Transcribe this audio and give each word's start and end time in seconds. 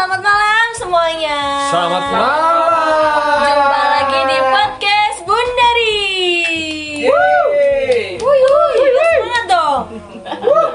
selamat 0.00 0.24
malam 0.24 0.66
semuanya. 0.80 1.38
Selamat 1.68 2.04
malam. 2.08 3.36
Jumpa 3.44 3.82
lagi 3.84 4.20
di 4.32 4.38
podcast 4.48 5.18
Bundari. 5.28 6.00
Wuih, 7.04 8.16
wuih, 8.16 8.80
semangat 8.96 9.44
dong. 9.44 9.82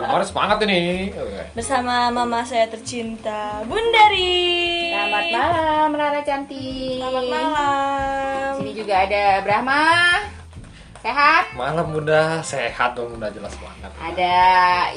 Kemarin 0.05 0.27
semangat 0.30 0.58
ini. 0.70 1.09
Bersama 1.58 2.14
mama 2.14 2.46
saya 2.46 2.70
tercinta, 2.70 3.66
Bundari. 3.66 4.94
Selamat 4.94 5.26
malam 5.34 5.89
Rara 5.98 6.21
cantik. 6.21 7.02
Selamat 7.02 7.26
malam. 7.26 8.50
Sini 8.62 8.71
juga 8.78 9.10
ada 9.10 9.42
Brahma. 9.42 10.15
Sehat. 11.06 11.54
Malam 11.54 11.94
bunda 11.94 12.42
sehat 12.42 12.98
dong 12.98 13.14
bunda 13.14 13.30
jelas 13.30 13.54
banget. 13.62 13.94
Ada 14.02 14.38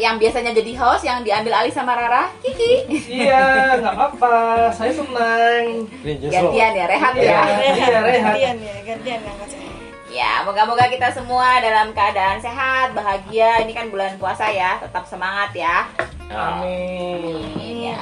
yang 0.01 0.17
biasanya 0.17 0.57
jadi 0.57 0.73
host 0.81 1.05
yang 1.05 1.21
diambil 1.21 1.53
alih 1.61 1.69
sama 1.69 1.93
Rara, 1.93 2.33
Kiki. 2.41 2.89
Iya, 2.89 3.77
nggak 3.77 3.93
apa-apa. 3.93 4.73
Saya 4.73 4.89
senang. 4.97 5.85
Gantian 6.01 6.73
ya, 6.73 6.85
rehat 6.89 7.13
Iya. 7.13 7.29
ya. 7.29 7.41
Iya, 7.77 7.99
rehat. 8.01 8.25
Gantian 8.41 8.57
ya, 8.57 8.75
gantian 8.89 9.21
saya. 9.21 9.69
Ya, 10.09 10.41
moga-moga 10.49 10.89
kita 10.89 11.13
semua 11.13 11.61
dalam 11.61 11.93
keadaan 11.93 12.41
sehat, 12.41 12.97
bahagia. 12.97 13.61
Ini 13.69 13.73
kan 13.77 13.93
bulan 13.93 14.17
puasa 14.17 14.49
ya, 14.49 14.81
tetap 14.81 15.05
semangat 15.05 15.53
ya. 15.53 15.93
Amin. 16.33 17.53
Amin, 17.53 17.93
ya. 17.93 18.01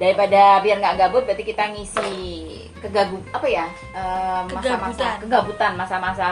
Daripada 0.00 0.64
biar 0.64 0.80
nggak 0.80 0.96
gabut, 0.96 1.28
berarti 1.28 1.44
kita 1.44 1.68
ngisi 1.68 2.10
kegabut 2.84 3.22
apa 3.30 3.46
ya? 3.46 3.64
eh, 3.90 4.40
masa-masa 4.46 4.92
Kegabutan. 4.92 5.14
kegabutan, 5.18 5.72
masa-masa 5.74 6.28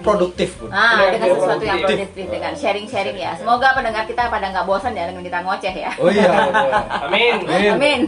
produktif 0.00 0.50
bunda. 0.56 0.72
Ah, 0.72 0.96
Iya, 0.96 1.06
dengan 1.12 1.26
iya, 1.26 1.34
sesuatu 1.36 1.64
yang 1.64 1.78
produktif. 1.78 2.26
dengan 2.26 2.52
sharing-sharing 2.54 3.16
ya. 3.16 3.32
Semoga 3.34 3.68
pendengar 3.72 4.04
kita 4.04 4.22
pada 4.26 4.46
nggak 4.48 4.64
bosan 4.64 4.92
ya 4.92 5.04
dengan 5.04 5.22
kita 5.22 5.38
ngoceh 5.40 5.74
ya. 5.76 5.90
Oh 5.96 6.08
iya. 6.08 6.30
Amin. 7.04 7.34
Amin. 7.44 7.70
Amin. 7.74 8.00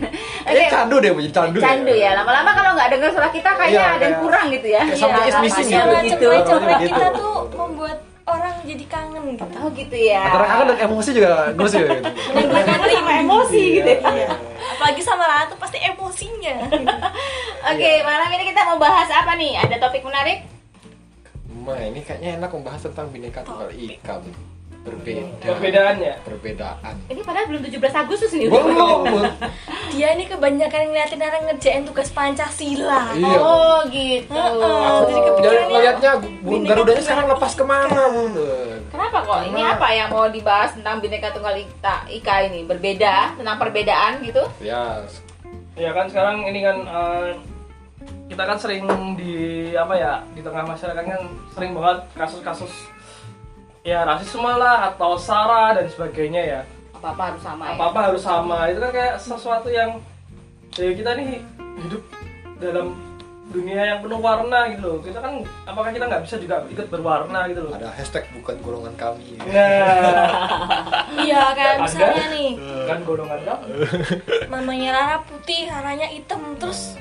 Ini 0.43 0.63
candu 0.67 0.97
deh, 0.99 1.13
jadi 1.13 1.31
candu. 1.31 1.59
Candu 1.59 1.93
ya. 1.93 2.11
Lama-lama 2.15 2.51
kalau 2.51 2.71
nggak 2.73 2.89
dengar 2.91 3.11
suara 3.11 3.29
kita 3.29 3.51
kayaknya 3.53 3.77
Iya, 3.77 3.85
ada 3.85 3.93
yang 3.93 4.01
kayak- 4.01 4.23
kurang 4.23 4.47
gitu 4.49 4.69
ya. 4.69 4.81
kayak 4.83 4.97
something 4.97 5.25
is 5.25 5.37
missing 5.39 5.69
gitu. 5.69 6.29
Gitu. 6.33 6.57
kita 6.87 7.07
tuh 7.13 7.35
membuat 7.53 7.97
orang 8.27 8.55
jadi 8.63 8.85
kangen 8.87 9.23
gitu. 9.33 9.45
Oh 9.57 9.69
gitu 9.71 9.97
ya. 9.97 10.23
Antara 10.25 10.47
kangen 10.49 10.67
dan 10.69 10.79
emosi 10.83 11.11
juga 11.13 11.29
ya. 11.31 11.39
Gitu. 11.55 12.11
Kangen 12.67 12.91
sama 12.91 13.13
emosi 13.21 13.63
gitu 13.77 13.91
ya. 13.93 14.01
Iya. 14.03 14.29
Apalagi 14.67 15.01
sama 15.01 15.25
Rara 15.25 15.45
tuh 15.47 15.57
pasti 15.57 15.79
emosinya. 15.79 16.55
Oke, 17.67 17.93
malam 18.07 18.31
ini 18.31 18.45
kita 18.55 18.63
mau 18.63 18.79
bahas 18.79 19.11
apa 19.11 19.35
nih? 19.35 19.59
Ada 19.59 19.83
topik 19.83 20.07
menarik? 20.07 20.47
Ma, 21.51 21.75
ini 21.83 21.99
kayaknya 21.99 22.39
enak 22.39 22.55
membahas 22.55 22.87
tentang 22.87 23.11
bineka 23.11 23.43
tunggal 23.43 23.75
ika. 23.75 24.23
Berbeda. 24.87 25.27
Perbedaannya. 25.43 26.15
Perbedaan. 26.23 26.95
Ini 27.11 27.27
padahal 27.27 27.51
belum 27.51 27.67
17 27.67 27.91
Agustus 27.91 28.31
nih. 28.39 28.47
Belum. 28.47 29.03
Dia 29.91 30.15
ini 30.15 30.31
kebanyakan 30.31 30.95
ngeliatin 30.95 31.27
orang 31.27 31.43
ngerjain 31.51 31.83
tugas 31.83 32.15
Pancasila. 32.15 33.11
Iya. 33.19 33.39
Oh 33.43 33.83
gitu. 33.91 34.31
Heeh, 34.31 34.63
jadi 34.63 35.11
Jadi 35.11 35.21
kepikirannya 35.27 35.67
ngeliatnya 35.67 36.11
burung 36.23 36.63
Bineka 36.63 36.71
Garudanya 36.71 37.03
sekarang 37.03 37.27
lepas 37.35 37.53
ke 37.59 37.65
mana 37.67 38.03
bunda? 38.15 38.55
Kenapa 38.95 39.19
kok? 39.27 39.41
Ini 39.51 39.61
apa 39.67 39.89
yang 39.91 40.09
mau 40.15 40.31
dibahas 40.31 40.71
tentang 40.79 41.03
Bhinneka 41.03 41.35
Tunggal 41.35 41.59
Ika, 41.59 42.07
Ika 42.07 42.35
ini? 42.47 42.63
Berbeda 42.63 43.35
tentang 43.35 43.59
perbedaan 43.59 44.23
gitu? 44.23 44.47
Ya, 44.63 45.03
Ya 45.77 45.93
kan 45.93 46.09
sekarang 46.09 46.47
ini 46.49 46.65
kan 46.65 46.79
eh, 46.89 47.31
kita 48.27 48.43
kan 48.43 48.59
sering 48.59 48.83
di 49.15 49.35
apa 49.79 49.95
ya 49.95 50.13
di 50.35 50.43
tengah 50.43 50.67
masyarakat 50.67 51.03
kan 51.07 51.23
sering 51.55 51.73
banget 51.79 51.99
kasus-kasus 52.19 52.73
ya 53.87 54.03
rasisme 54.03 54.51
lah 54.51 54.91
atau 54.91 55.15
sara 55.15 55.79
dan 55.79 55.87
sebagainya 55.87 56.43
ya. 56.43 56.61
Apa-apa 56.99 57.23
harus 57.31 57.43
sama 57.47 57.63
ya? 57.71 57.73
apa-apa 57.79 58.01
harus 58.11 58.23
sama. 58.27 58.59
Itu 58.67 58.79
kan 58.83 58.91
kayak 58.91 59.15
sesuatu 59.23 59.69
yang 59.71 60.03
ya 60.75 60.91
kita 60.91 61.11
nih 61.15 61.39
hidup 61.87 62.03
dalam 62.59 62.99
dunia 63.47 63.95
yang 63.95 63.99
penuh 64.03 64.19
warna 64.19 64.75
gitu 64.75 64.83
loh. 64.91 64.99
Kita 65.07 65.23
kan 65.23 65.47
apakah 65.71 65.95
kita 65.95 66.11
nggak 66.11 66.23
bisa 66.27 66.37
juga 66.43 66.67
ikut 66.67 66.87
berwarna 66.91 67.47
gitu 67.47 67.63
loh? 67.63 67.79
Ada 67.79 67.95
hashtag 67.95 68.27
bukan 68.43 68.59
golongan 68.67 68.95
kami. 68.99 69.39
nah 69.39 71.15
Iya 71.23 71.43
kayak 71.55 71.75
Ada. 71.79 71.83
misalnya 71.87 72.27
nih. 72.35 72.51
Kan 72.91 72.99
golongan 73.07 73.41
kamu 73.47 73.67
mamanya 74.51 74.89
Rara 74.99 75.19
putih, 75.31 75.71
Raranya 75.71 76.11
hitam 76.11 76.43
terus 76.59 76.99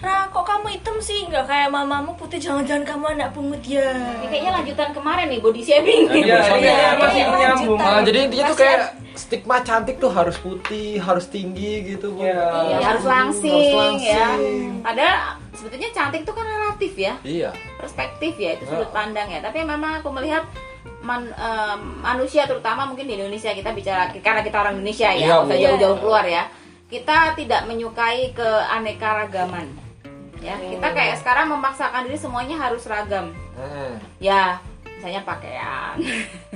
Ra 0.00 0.24
kok 0.26 0.42
kamu 0.42 0.66
hitam 0.70 0.96
sih 0.98 1.28
nggak 1.28 1.44
kayak 1.44 1.68
mamamu 1.68 2.16
putih 2.16 2.40
jangan-jangan 2.40 2.88
kamu 2.88 3.04
anak 3.14 3.28
pungut 3.30 3.60
ya 3.60 3.92
Ini 4.16 4.26
kayaknya 4.26 4.52
lanjutan 4.54 4.90
kemarin 4.90 5.28
nih 5.28 5.38
body 5.38 5.60
shaming. 5.60 6.08
Iya, 6.08 6.24
Iya, 6.24 6.38
iya, 6.56 6.56
iya, 6.56 6.90
masih 6.96 7.20
iya, 7.20 7.28
menyambung. 7.28 7.76
lanjutan. 7.76 7.92
Nah, 7.92 8.00
jadi 8.02 8.18
intinya 8.24 8.44
tuh 8.46 8.58
kayak 8.58 8.80
stigma 9.12 9.56
cantik 9.60 9.96
tuh 9.98 10.08
harus 10.08 10.36
putih, 10.36 10.96
harus 10.98 11.28
tinggi 11.28 11.84
gitu, 11.86 12.16
Bu. 12.16 12.24
Iya. 12.24 12.40
Iya, 12.66 12.76
harus 12.80 13.04
langsing, 13.04 13.52
Harus 13.52 13.76
langsing. 13.76 14.08
ya. 14.08 14.80
Padahal 14.80 15.16
sebetulnya 15.52 15.90
cantik 15.92 16.20
itu 16.24 16.32
kan 16.32 16.46
relatif 16.48 16.92
ya, 16.96 17.12
Iya. 17.20 17.50
perspektif 17.76 18.32
ya, 18.34 18.50
itu 18.56 18.64
sudut 18.64 18.88
Ya. 18.88 18.94
pandang 18.94 19.28
ya. 19.28 19.40
Tapi 19.40 19.58
memang 19.62 20.00
aku 20.00 20.08
melihat 20.10 20.48
man- 21.02 21.28
em, 21.30 21.80
manusia 22.00 22.48
terutama 22.48 22.88
mungkin 22.88 23.04
di 23.04 23.14
Indonesia 23.14 23.52
kita 23.52 23.68
bicara 23.70 24.08
karena 24.14 24.40
kita 24.40 24.56
orang 24.58 24.80
Indonesia 24.80 25.12
ya, 25.12 25.26
Iya, 25.26 25.36
usah 25.42 25.52
Bu. 25.52 25.60
jauh-jauh 25.60 25.98
keluar 25.98 26.24
ya. 26.24 26.48
Kita 26.88 27.36
tidak 27.36 27.68
menyukai 27.68 28.32
keanekaragaman. 28.32 29.89
Ya, 30.40 30.56
kita 30.56 30.88
kayak 30.90 31.16
sekarang 31.16 31.46
memaksakan 31.48 32.04
diri 32.04 32.16
semuanya 32.16 32.56
harus 32.58 32.80
seragam. 32.80 33.36
Hmm. 33.52 34.00
Ya, 34.16 34.56
misalnya 34.90 35.20
pakaian. 35.22 35.96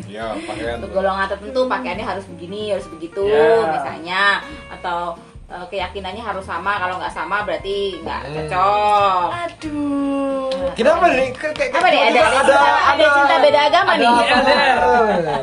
Iya, 0.02 0.32
pakaian. 0.48 0.76
untuk 0.78 0.90
golongan 0.92 1.28
tertentu 1.28 1.60
pakaiannya 1.64 2.06
harus 2.06 2.24
begini 2.26 2.72
harus 2.72 2.88
begitu 2.88 3.24
Ya. 3.24 3.68
misalnya 3.70 4.22
atau 4.70 5.12
eh, 5.44 5.64
keyakinannya 5.68 6.20
harus 6.20 6.42
sama 6.42 6.76
kalau 6.76 6.96
nggak 6.96 7.08
sama 7.10 7.40
berarti 7.42 8.00
nggak 8.00 8.20
Hmm. 8.22 8.34
cocok 8.34 9.28
aduh 9.34 10.48
Kenapa 10.72 11.04
nih? 11.06 11.28
Kayak 11.30 11.70
apa 11.70 11.86
nih 11.86 12.00
ada 12.02 12.20
ada, 12.24 12.54
ada, 12.90 13.04
cinta 13.06 13.36
beda 13.38 13.60
agama 13.62 13.90
ada 13.92 14.00
nih 14.00 14.12
LDR 14.34 14.78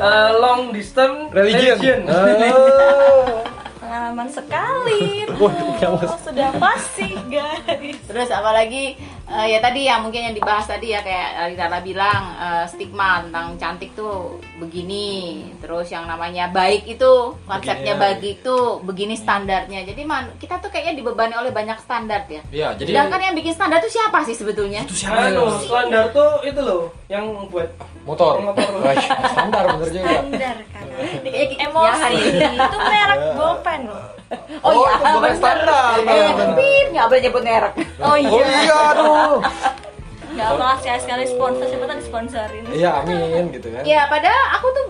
Eh, 0.02 0.30
long 0.36 0.62
distance 0.68 1.30
religion. 1.30 1.78
religion, 1.78 1.98
Oh. 2.04 3.38
pengalaman 4.12 4.28
sekali 4.28 5.24
ya, 5.80 5.88
Mas. 5.88 6.12
sudah 6.20 6.50
pasti 6.60 7.16
guys 7.32 7.96
terus 8.04 8.28
apalagi 8.28 9.00
eh, 9.24 9.46
ya 9.48 9.58
tadi 9.58 9.88
yang 9.88 10.04
mungkin 10.04 10.28
yang 10.28 10.36
dibahas 10.36 10.68
tadi 10.68 10.92
ya 10.92 11.00
kayak 11.00 11.56
Rara 11.56 11.80
bilang 11.80 12.22
eh, 12.36 12.64
stigma 12.68 13.24
tentang 13.24 13.56
cantik 13.56 13.96
tuh 13.96 14.36
begini 14.60 15.40
terus 15.58 15.88
yang 15.88 16.04
namanya 16.04 16.52
baik 16.52 16.84
itu 16.86 17.32
konsepnya 17.48 17.96
ya. 17.96 18.00
baik 18.00 18.20
itu 18.20 18.56
begini 18.84 19.16
standarnya 19.16 19.88
jadi 19.88 20.02
man, 20.04 20.28
kita 20.36 20.60
tuh 20.60 20.68
kayaknya 20.68 21.00
dibebani 21.00 21.32
oleh 21.32 21.48
banyak 21.48 21.80
standar 21.80 22.28
ya 22.28 22.44
Iya, 22.52 22.68
jadi 22.76 22.92
Sedangkan 22.92 23.20
yang 23.22 23.34
bikin 23.34 23.52
standar 23.56 23.80
tuh 23.80 23.88
siapa 23.88 24.20
sih 24.22 24.36
sebetulnya? 24.36 24.84
itu 24.84 24.96
siapa 24.98 25.32
anu 25.32 25.48
ya? 25.48 25.56
standar 25.64 26.04
tuh 26.12 26.30
itu 26.44 26.60
loh 26.60 26.92
yang 27.08 27.24
buat 27.48 27.72
Motor. 28.02 28.42
Motor. 28.42 28.66
Wah, 28.82 28.98
standar 29.30 29.62
bener 29.78 29.88
juga. 29.94 30.10
standar 30.10 30.56
kan 30.74 30.84
emosi 30.94 31.86
ya, 31.86 31.94
hari 31.94 32.16
ini. 32.20 32.46
itu 32.52 32.78
merek 32.80 33.20
bolpen 33.34 33.80
loh 33.86 34.06
Oh, 34.64 34.72
iya, 34.72 34.88
itu 34.90 35.04
bukan 35.04 35.20
bener. 35.20 35.36
standar. 35.36 35.92
Eh, 36.00 36.32
pip, 36.56 36.86
nggak 36.88 37.04
boleh 37.04 37.20
nyebut 37.20 37.42
merek. 37.42 37.72
oh 37.98 38.06
Oh 38.06 38.16
iya 38.16 38.44
iya, 38.62 38.76
aduh. 38.90 39.36
nggak 40.32 40.48
apa 40.50 40.66
sekali 40.78 41.00
sekali 41.02 41.24
sponsor 41.26 41.64
siapa 41.66 41.84
tadi 41.84 42.02
sponsorin 42.02 42.64
Iya, 42.66 42.90
amin 42.98 43.52
gitu 43.52 43.68
kan. 43.68 43.82
Ya, 43.82 44.08
padahal 44.08 44.42
aku 44.54 44.66
tuh 44.70 44.84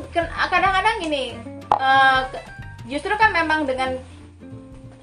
kadang-kadang 0.47 0.95
gini, 1.01 1.35
ke- 2.31 2.45
justru 2.87 3.11
kan 3.17 3.31
memang 3.33 3.65
dengan 3.65 3.99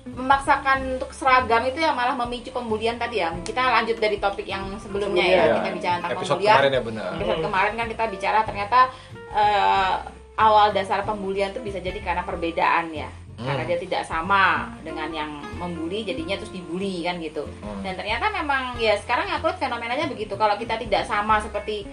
memaksakan 0.09 0.95
untuk 0.95 1.11
seragam 1.11 1.63
itu 1.63 1.79
yang 1.79 1.91
malah 1.93 2.11
memicu 2.13 2.49
pembulian 2.49 2.95
tadi 2.95 3.19
ya. 3.19 3.35
Kita 3.37 3.59
lanjut 3.73 3.95
dari 3.97 4.17
topik 4.17 4.43
yang 4.43 4.67
sebelumnya 4.77 5.21
ya, 5.21 5.35
Iya. 5.41 5.55
kita 5.57 5.69
bicara 5.73 5.95
tentang 5.97 6.11
Episode 6.13 6.27
pembulian. 6.37 6.53
kemarin 6.53 6.71
ya 6.71 6.81
benar. 6.81 7.09
Episode 7.13 7.41
kemarin 7.41 7.73
kan 7.73 7.87
kita 7.89 8.03
bicara 8.09 8.39
ternyata 8.43 8.79
eh, 9.31 9.95
awal 10.39 10.71
dasar 10.71 11.03
pembulian 11.03 11.51
itu 11.51 11.59
bisa 11.59 11.83
jadi 11.83 11.99
karena 11.99 12.23
perbedaan 12.23 12.95
ya. 12.95 13.11
Karena 13.39 13.63
Hmm. 13.63 13.71
dia 13.71 13.79
tidak 13.79 14.03
sama 14.03 14.67
dengan 14.83 15.07
yang 15.11 15.31
membuli 15.55 16.03
jadinya 16.03 16.35
terus 16.35 16.51
dibully 16.51 17.03
kan 17.03 17.19
gitu. 17.19 17.43
Hmm. 17.63 17.83
Dan 17.83 17.95
ternyata 17.95 18.27
memang 18.31 18.75
ya 18.79 18.95
sekarang 18.99 19.31
aku 19.31 19.47
lihat 19.51 19.59
fenomenanya 19.59 20.11
begitu. 20.11 20.35
Kalau 20.35 20.55
kita 20.59 20.75
tidak 20.75 21.07
sama 21.07 21.39
seperti 21.39 21.87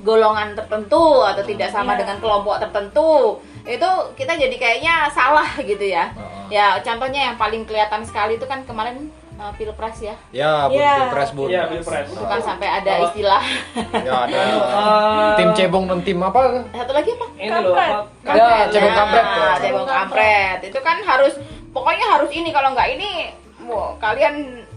golongan 0.00 0.56
tertentu 0.56 1.22
atau 1.22 1.42
tidak 1.44 1.68
sama 1.70 1.94
Iya. 1.94 2.06
dengan 2.06 2.16
kelompok 2.18 2.56
tertentu, 2.62 3.38
itu 3.62 3.88
kita 4.16 4.32
jadi 4.34 4.56
kayaknya 4.56 5.06
salah 5.12 5.46
gitu 5.60 5.84
ya. 5.84 6.10
Heeh. 6.14 6.42
Ya 6.50 6.66
contohnya 6.82 7.30
yang 7.30 7.36
paling 7.38 7.62
kelihatan 7.62 8.02
sekali 8.02 8.34
itu 8.40 8.46
kan 8.48 8.66
kemarin 8.66 9.12
eh, 9.40 9.52
pilpres 9.56 9.96
ya. 9.98 10.14
Ya, 10.30 10.52
bun, 10.66 10.76
Iya. 10.76 10.92
pilpres 11.00 11.30
bun. 11.32 11.48
Iya, 11.48 11.62
pilpres. 11.66 12.06
Itu 12.06 12.22
kan 12.22 12.40
sampai 12.40 12.68
ada 12.70 12.92
Oh. 12.94 13.06
istilah 13.06 13.42
Ya 13.98 14.14
ada 14.22 14.38
Eh, 14.38 15.30
tim 15.38 15.50
cebong 15.50 15.84
dan 15.86 16.00
tim 16.02 16.18
apa? 16.18 16.40
satu 16.70 16.92
lagi 16.92 17.10
apa? 17.10 17.26
ini 17.34 17.48
loh 17.48 17.72
Kampret. 17.72 17.88
Ya, 17.88 18.04
Kampret. 18.26 18.66
cebong 18.70 18.90
Nah, 18.90 18.98
kampret. 19.00 19.58
cebong 19.58 19.88
kampret. 19.88 20.58
Itu 20.62 20.78
kan 20.80 20.96
harus 21.00 21.32
pokoknya 21.70 22.06
harus 22.10 22.30
ini 22.30 22.48
kalau 22.50 22.68
nggak 22.70 22.88
ini 22.92 23.10
wah, 23.62 23.96
kalian 23.96 24.34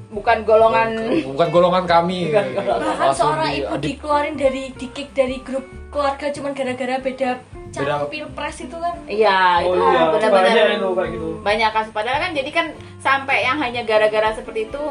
bukan 0.09 0.37
golongan 0.43 0.89
Bukan 1.25 1.47
golongan 1.49 1.83
kami. 1.83 2.29
Bukan 2.29 2.47
golongan. 2.53 2.79
bahkan 2.79 3.01
Langsung 3.03 3.33
seorang 3.33 3.49
ibu 3.51 3.73
di- 3.75 3.83
dikeluarin 3.89 4.35
dari 4.35 4.63
di 4.71 4.87
kick 4.87 5.09
dari 5.11 5.37
grup 5.39 5.65
keluarga 5.89 6.29
cuman 6.29 6.51
gara-gara 6.51 6.95
beda 6.97 7.29
calon 7.73 7.89
Beda- 7.99 8.07
pilpres 8.07 8.57
itu 8.61 8.77
kan. 8.77 8.95
Iya, 9.03 9.39
Oh 9.59 9.73
itu 9.73 9.81
iya, 9.83 10.01
benar-benar 10.07 10.31
banyak 10.45 10.65
itu 10.71 10.89
kayak 10.89 11.09
gitu. 11.11 11.27
banyak 11.41 11.69
kasus. 11.71 11.91
Padahal 11.91 12.19
kan 12.19 12.31
jadi 12.31 12.49
kan 12.49 12.65
sampai 12.97 13.37
yang 13.41 13.57
hanya 13.57 13.81
gara-gara 13.81 14.29
seperti 14.31 14.69
itu 14.69 14.83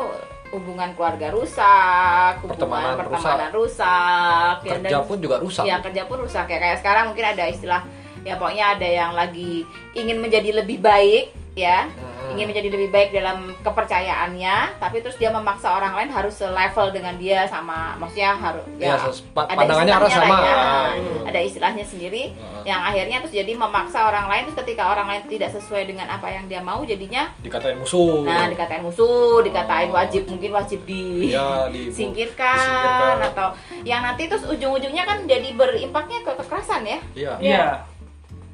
hubungan 0.50 0.92
keluarga 0.92 1.30
rusak, 1.30 2.42
hubungan 2.42 2.52
Pertemanan 2.52 2.94
pertemanan 2.98 3.50
rusak, 3.52 4.54
ya, 4.60 4.70
kerja 4.76 4.88
dan- 4.92 5.06
pun 5.06 5.16
juga 5.16 5.36
rusak. 5.38 5.64
Ya 5.64 5.76
kerja 5.78 6.02
pun 6.04 6.18
rusak. 6.20 6.44
Ya 6.44 6.58
kayak 6.58 6.78
sekarang 6.78 7.04
mungkin 7.08 7.24
ada 7.24 7.44
istilah 7.46 7.82
ya 8.20 8.34
pokoknya 8.36 8.76
ada 8.76 8.84
yang 8.84 9.12
lagi 9.12 9.64
ingin 9.92 10.18
menjadi 10.18 10.52
lebih 10.54 10.78
baik 10.78 11.30
ya. 11.54 11.88
Ingin 12.32 12.46
menjadi 12.46 12.68
lebih 12.68 12.88
baik 12.88 13.08
dalam 13.10 13.38
kepercayaannya 13.58 14.56
tapi 14.76 14.96
terus 14.98 15.14
dia 15.14 15.28
memaksa 15.28 15.68
orang 15.70 15.94
lain 15.94 16.10
harus 16.10 16.34
selevel 16.34 16.88
dengan 16.90 17.14
dia 17.14 17.44
sama 17.44 17.94
maksudnya 17.96 18.32
harus 18.34 18.64
Ya, 18.74 18.96
ses- 18.98 19.22
pa- 19.28 19.44
ada 19.44 19.58
pandangannya 19.58 19.92
harus 19.92 20.08
istilahnya 20.08 20.32
sama. 20.32 20.40
lah 20.40 20.48
ya. 20.48 20.56
Ah, 20.56 20.90
Hmm, 20.92 21.24
ada 21.24 21.40
istilahnya 21.40 21.84
sendiri 21.84 22.22
Heeh. 22.30 22.62
yang 22.64 22.80
akhirnya 22.80 23.16
terus 23.20 23.34
jadi 23.34 23.52
memaksa 23.54 23.98
orang 24.02 24.26
lain 24.26 24.42
terus 24.44 24.58
ketika 24.58 24.82
orang 24.88 25.06
lain 25.06 25.22
tidak 25.26 25.50
sesuai 25.50 25.82
dengan 25.84 26.06
apa 26.06 26.26
yang 26.26 26.44
dia 26.46 26.60
mau 26.60 26.80
jadinya 26.82 27.28
dikatain 27.38 27.76
musuh 27.76 28.22
nah 28.22 28.46
dikatain 28.46 28.80
musuh 28.80 29.12
dikatain 29.40 29.84
Oh. 29.84 29.94
wajib 29.94 30.24
mungkin 30.24 30.50
wajib 30.52 30.80
di 30.82 31.30
ya 31.30 31.68
di 31.68 31.90
singkirkan 31.94 32.54
disingkirkan. 32.54 33.16
atau 33.28 33.48
yang 33.82 34.00
nanti 34.00 34.24
terus 34.24 34.44
ujung-ujungnya 34.44 35.02
kan 35.02 35.22
jadi 35.22 35.52
berimpaknya 35.52 36.18
ke 36.20 36.32
kekerasan 36.34 36.82
ya 36.82 36.98
iya 37.14 37.32
Iya. 37.38 37.66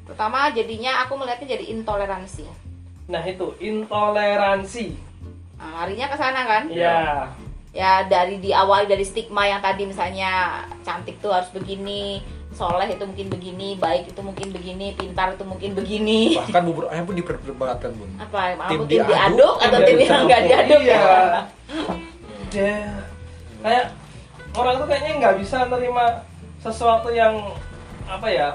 pertama 0.03 0.49
jadinya 0.49 1.03
aku 1.03 1.15
melihatnya 1.15 1.47
jadi 1.51 1.65
intoleransi 1.71 2.43
Nah 3.09 3.21
itu 3.21 3.45
intoleransi. 3.59 4.85
nah, 5.57 5.83
larinya 5.83 6.07
ke 6.07 6.15
sana 6.15 6.41
kan 6.45 6.63
Iya. 6.69 7.27
ya 7.69 8.07
dari 8.07 8.39
diawali 8.39 8.87
dari 8.87 9.03
stigma 9.03 9.43
yang 9.43 9.59
tadi 9.59 9.83
misalnya 9.83 10.63
cantik 10.81 11.19
tuh 11.19 11.29
harus 11.29 11.51
begini 11.51 12.23
soleh 12.49 12.87
itu 12.87 13.03
mungkin 13.03 13.27
begini 13.27 13.69
baik 13.75 14.09
itu 14.09 14.21
mungkin 14.23 14.49
begini 14.49 14.95
pintar 14.95 15.35
itu 15.35 15.43
mungkin 15.43 15.75
begini 15.75 16.39
bahkan 16.39 16.63
bubur 16.63 16.87
ayam 16.87 17.03
pun 17.03 17.13
diperdebatkan 17.13 17.91
bun 17.93 18.09
apa 18.17 18.41
Tim 18.49 18.57
mau 18.57 18.69
tim 18.71 18.81
diaduk, 18.89 19.05
diaduk 19.05 19.55
atau 19.59 19.79
tim 19.79 19.95
tim 19.95 20.07
yang 20.07 20.23
nggak 20.25 20.41
diaduk 20.43 20.81
Iya. 20.81 20.95
ya 20.95 21.41
Ya. 22.49 22.77
Kayak 23.59 23.85
orang 24.55 24.73
tuh 24.79 24.87
kayaknya 24.87 25.11
nggak 25.19 25.35
bisa 25.37 25.57
nerima 25.67 26.05
sesuatu 26.57 27.09
yang 27.11 27.35
apa 28.07 28.27
ya 28.27 28.47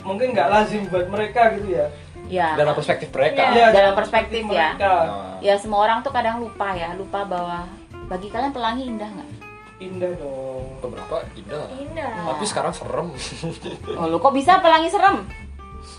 mungkin 0.00 0.32
nggak 0.32 0.48
lazim 0.48 0.88
buat 0.88 1.06
mereka 1.06 1.52
gitu 1.58 1.76
ya. 1.76 1.86
Ya 2.32 2.56
dalam 2.56 2.72
perspektif 2.72 3.12
mereka. 3.12 3.52
Iya, 3.52 3.66
dalam 3.70 3.92
perspektif 3.92 4.42
ya. 4.42 4.72
mereka. 4.72 4.92
Nah, 5.04 5.36
ya 5.38 5.54
semua 5.54 5.80
orang 5.82 6.00
tuh 6.00 6.08
kadang 6.08 6.40
lupa 6.40 6.72
ya 6.72 6.96
lupa 6.96 7.22
bahwa 7.22 7.68
bagi 8.08 8.28
kalian 8.28 8.50
pelangi 8.50 8.88
indah 8.88 9.10
nggak 9.10 9.30
Indah 9.78 10.14
dong. 10.14 10.78
beberapa 10.78 11.26
indah 11.34 11.66
indah 11.74 12.08
tapi 12.24 12.44
sekarang 12.44 12.70
serem 12.70 13.10
oh 13.92 14.06
lu 14.06 14.16
kok 14.16 14.30
bisa 14.30 14.58
pelangi 14.58 14.86
serem 14.86 15.26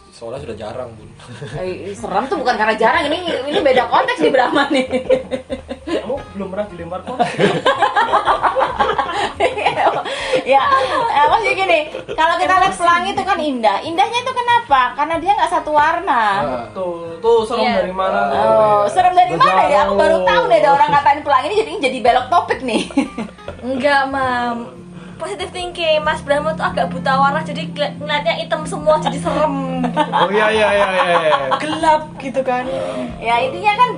soalnya 0.09 0.39
sudah 0.39 0.55
jarang 0.55 0.89
bun 0.93 1.09
Eh, 1.57 1.91
serem 1.91 2.23
tuh 2.25 2.37
bukan 2.37 2.55
karena 2.55 2.73
jarang 2.73 3.03
ini 3.05 3.17
ini 3.45 3.59
beda 3.59 3.85
konteks 3.87 4.19
nih 4.19 4.31
Brahma 4.31 4.63
nih 4.69 4.87
Kamu 5.83 6.15
belum 6.33 6.47
pernah 6.49 6.65
dilempar 6.65 6.99
kok? 7.01 7.17
ya 10.53 10.63
eh, 11.07 11.25
maksudnya 11.29 11.55
gini 11.55 11.79
kalau 12.13 12.35
kita 12.35 12.53
lihat 12.57 12.75
pelangi 12.75 13.09
itu 13.11 13.23
kan 13.23 13.37
indah 13.37 13.77
indahnya 13.81 14.19
itu 14.19 14.33
kenapa 14.33 14.81
karena 14.93 15.15
dia 15.17 15.31
nggak 15.33 15.51
satu 15.51 15.71
warna 15.71 16.21
Ah. 16.43 16.65
Tuh, 16.73 17.17
tuh 17.19 17.45
serem 17.45 17.63
Iya. 17.63 17.73
dari 17.79 17.93
mana 17.93 18.19
tuh? 18.27 18.37
Oh, 18.39 18.83
serem 18.87 19.13
dari 19.13 19.33
mana 19.33 19.61
ya? 19.65 19.85
Aku 19.85 19.95
baru 19.95 20.23
tahu 20.23 20.43
deh 20.47 20.57
ada 20.57 20.69
orang 20.71 20.89
ngatain 20.89 21.21
pelangi 21.21 21.47
ini 21.47 21.55
jadi 21.55 21.71
jadi 21.83 21.97
belok 22.01 22.27
topik 22.27 22.59
nih. 22.61 22.83
enggak 23.61 24.01
mam 24.09 24.57
positive 25.23 25.55
thinking 25.55 26.03
Mas 26.03 26.19
Brahma 26.19 26.51
tuh 26.51 26.67
agak 26.67 26.91
buta 26.91 27.15
warna 27.15 27.39
jadi 27.39 27.63
ngeliatnya 27.71 28.43
hitam 28.43 28.67
semua 28.67 28.99
jadi 28.99 29.15
serem. 29.23 29.79
Oh 30.11 30.27
iya 30.27 30.51
iya 30.51 30.67
iya 30.75 30.87
iya 30.91 31.31
gelap 31.55 32.11
gitu 32.19 32.43
kan. 32.43 32.67
Ya 33.23 33.39
intinya 33.39 33.73
kan 33.79 33.89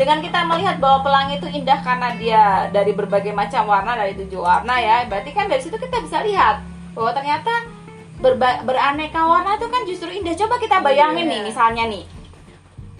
dengan 0.00 0.24
kita 0.24 0.40
melihat 0.48 0.80
bahwa 0.80 1.04
pelangi 1.04 1.36
itu 1.36 1.48
indah 1.52 1.84
karena 1.84 2.16
dia 2.16 2.72
dari 2.72 2.96
berbagai 2.96 3.36
macam 3.36 3.68
warna 3.68 3.92
dari 3.92 4.16
tujuh 4.16 4.40
warna 4.40 4.80
ya, 4.80 5.04
berarti 5.04 5.36
kan 5.36 5.44
dari 5.52 5.60
situ 5.60 5.76
kita 5.76 6.00
bisa 6.00 6.24
lihat 6.24 6.64
bahwa 6.96 7.12
ternyata 7.12 7.68
berba- 8.16 8.64
beraneka 8.64 9.20
warna 9.20 9.60
itu 9.60 9.68
kan 9.68 9.82
justru 9.84 10.08
indah. 10.08 10.32
Coba 10.32 10.56
kita 10.56 10.80
bayangin 10.80 11.28
nih 11.28 11.44
misalnya 11.44 11.84
nih, 11.84 12.08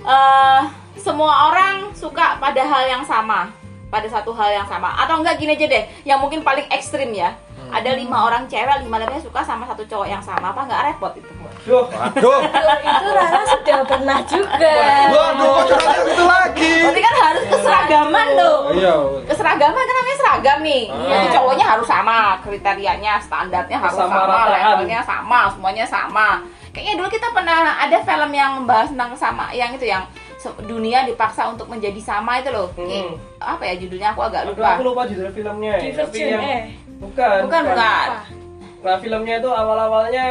eh 0.04 0.62
semua 1.00 1.48
orang 1.48 1.96
suka 1.96 2.36
pada 2.36 2.60
hal 2.60 2.84
yang 2.84 3.04
sama, 3.08 3.48
pada 3.90 4.06
satu 4.06 4.30
hal 4.32 4.54
yang 4.54 4.66
sama, 4.70 4.94
atau 5.02 5.18
enggak 5.18 5.36
gini 5.36 5.58
aja 5.58 5.66
deh, 5.66 5.84
yang 6.06 6.22
mungkin 6.22 6.40
paling 6.46 6.64
ekstrim 6.70 7.10
ya. 7.10 7.34
Ada 7.70 7.94
lima 7.94 8.26
orang 8.26 8.50
cewek, 8.50 8.82
lima 8.82 8.98
limanya 8.98 9.22
suka 9.22 9.46
sama 9.46 9.62
satu 9.66 9.86
cowok 9.86 10.08
yang 10.10 10.22
sama, 10.22 10.50
apa 10.50 10.66
nggak 10.66 10.80
repot 10.90 11.12
itu? 11.14 11.30
Duh, 11.68 11.84
waduh. 11.92 12.40
Itu 12.90 13.08
Rara 13.12 13.42
sudah 13.44 13.78
pernah 13.84 14.18
juga. 14.24 14.74
Waduh. 15.12 15.50
Kok 15.54 15.64
curhatnya 15.68 16.02
gitu 16.08 16.24
lagi? 16.24 16.72
Berarti 16.82 17.00
kan 17.04 17.14
harus 17.20 17.44
keseragaman 17.52 18.26
loh. 18.32 18.58
iya. 18.72 18.94
Keseragaman 19.28 19.82
kan 19.84 19.94
namanya 19.94 20.16
seragam 20.18 20.58
nih. 20.64 20.82
Ah. 20.88 21.04
jadi 21.04 21.26
cowoknya 21.36 21.66
harus 21.68 21.86
sama. 21.86 22.18
Kriterianya 22.40 23.12
standarnya 23.20 23.76
harus 23.76 23.98
sama 23.98 24.48
levelnya 24.48 25.00
sama 25.04 25.40
semuanya 25.52 25.84
sama. 25.84 26.28
Kayaknya 26.70 26.94
dulu 27.02 27.08
kita 27.10 27.28
pernah 27.34 27.76
ada 27.82 27.98
film 27.98 28.30
yang 28.30 28.50
membahas 28.62 28.88
tentang 28.94 29.12
sama 29.18 29.50
yang 29.50 29.74
itu 29.74 29.90
yang 29.90 30.06
dunia 30.62 31.04
dipaksa 31.04 31.46
untuk 31.46 31.66
menjadi 31.66 32.00
sama 32.00 32.40
itu 32.40 32.48
loh 32.48 32.72
Hmm. 32.72 33.12
apa 33.38 33.62
ya 33.62 33.74
judulnya 33.76 34.08
aku 34.10 34.20
agak 34.22 34.40
Aduh, 34.44 34.52
lupa 34.54 34.68
aku 34.70 34.82
lupa 34.82 35.02
judul 35.04 35.28
filmnya. 35.30 35.74
ya, 35.76 35.92
Tapi 35.98 36.16
yang 36.18 36.40
eh 36.40 36.60
bukan. 36.96 37.38
bukan 37.44 37.62
bukan 37.66 38.08
Nah, 38.80 38.96
filmnya 38.96 39.34
itu 39.36 39.50
awal-awalnya 39.50 40.26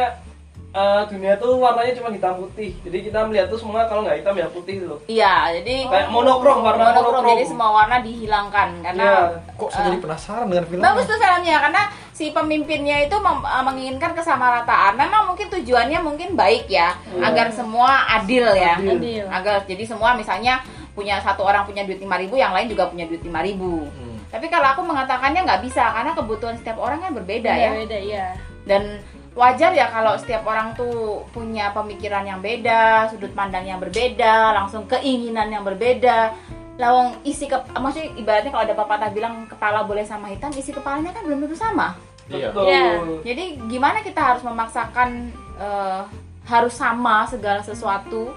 eh, 0.70 1.02
dunia 1.04 1.34
tuh 1.34 1.54
warnanya 1.56 1.94
cuma 1.94 2.10
hitam 2.10 2.34
putih. 2.36 2.74
Jadi 2.80 2.98
kita 3.04 3.22
melihat 3.24 3.46
tuh 3.46 3.58
semua 3.58 3.86
kalau 3.86 4.02
nggak 4.02 4.22
hitam 4.22 4.34
ya 4.34 4.46
putih 4.48 4.82
loh. 4.84 4.98
iya 5.06 5.50
jadi 5.52 5.86
Kayak 5.86 6.08
monokrom 6.08 6.58
warna 6.60 6.84
monokrom 6.88 7.10
monokrom. 7.12 7.26
jadi 7.28 7.44
semua 7.44 7.68
warna 7.72 7.96
dihilangkan 7.98 8.68
karena 8.80 9.02
Iya. 9.04 9.18
kok 9.54 9.68
saya 9.68 9.84
jadi 9.86 9.98
penasaran 10.00 10.46
dengan 10.46 10.64
filmnya 10.64 10.86
Bagus 10.88 11.04
tuh 11.04 11.16
filmnya 11.16 11.56
karena 11.60 11.82
si 12.20 12.28
pemimpinnya 12.28 13.00
itu 13.00 13.16
mem- 13.16 13.40
uh, 13.40 13.64
menginginkan 13.64 14.12
kesamarataan. 14.12 14.92
Memang 14.92 15.32
mungkin 15.32 15.48
tujuannya 15.48 16.04
mungkin 16.04 16.36
baik 16.36 16.68
ya, 16.68 16.92
Iya. 17.08 17.32
agar 17.32 17.48
semua 17.48 18.04
adil 18.12 18.44
ya. 18.52 18.76
Adil. 18.76 19.00
Adil. 19.00 19.24
Agar 19.32 19.64
jadi 19.64 19.88
semua 19.88 20.12
misalnya 20.12 20.60
punya 20.92 21.16
satu 21.24 21.40
orang 21.40 21.64
punya 21.64 21.88
duit 21.88 21.96
5000 21.96 22.36
yang 22.36 22.52
lain 22.52 22.68
juga 22.68 22.92
punya 22.92 23.08
duit 23.08 23.24
5000 23.24 23.88
Hmm. 23.88 24.20
Tapi 24.28 24.46
kalau 24.46 24.68
aku 24.68 24.84
mengatakannya 24.84 25.42
nggak 25.42 25.64
bisa 25.64 25.80
karena 25.90 26.12
kebutuhan 26.12 26.60
setiap 26.60 26.76
orang 26.76 27.00
kan 27.00 27.16
berbeda 27.16 27.48
ya. 27.48 27.72
beda 27.72 27.98
ya 27.98 28.26
Dan 28.68 29.00
wajar 29.32 29.72
ya 29.72 29.88
kalau 29.88 30.12
setiap 30.20 30.44
orang 30.44 30.76
tuh 30.76 31.24
punya 31.32 31.72
pemikiran 31.72 32.28
yang 32.28 32.44
beda, 32.44 33.08
sudut 33.08 33.32
pandang 33.32 33.64
yang 33.64 33.80
berbeda, 33.80 34.52
langsung 34.52 34.84
keinginan 34.84 35.48
yang 35.48 35.64
berbeda. 35.64 36.36
Lawang 36.80 37.12
isi 37.22 37.44
ke, 37.44 37.56
maksudnya 37.76 38.08
ibaratnya 38.16 38.48
kalau 38.48 38.64
ada 38.64 38.72
pepatah 38.72 39.12
bilang 39.12 39.44
kepala 39.44 39.84
boleh 39.84 40.00
sama 40.02 40.32
hitam, 40.32 40.48
isi 40.56 40.72
kepalanya 40.72 41.12
kan 41.12 41.22
belum 41.22 41.44
tentu 41.44 41.54
sama. 41.54 41.92
iya 42.32 42.48
Betul. 42.48 42.64
Iya. 42.64 42.84
Jadi 43.20 43.44
gimana 43.68 44.00
kita 44.00 44.20
harus 44.22 44.40
memaksakan 44.40 45.28
eh, 45.60 46.00
harus 46.48 46.72
sama 46.72 47.28
segala 47.28 47.60
sesuatu 47.60 48.32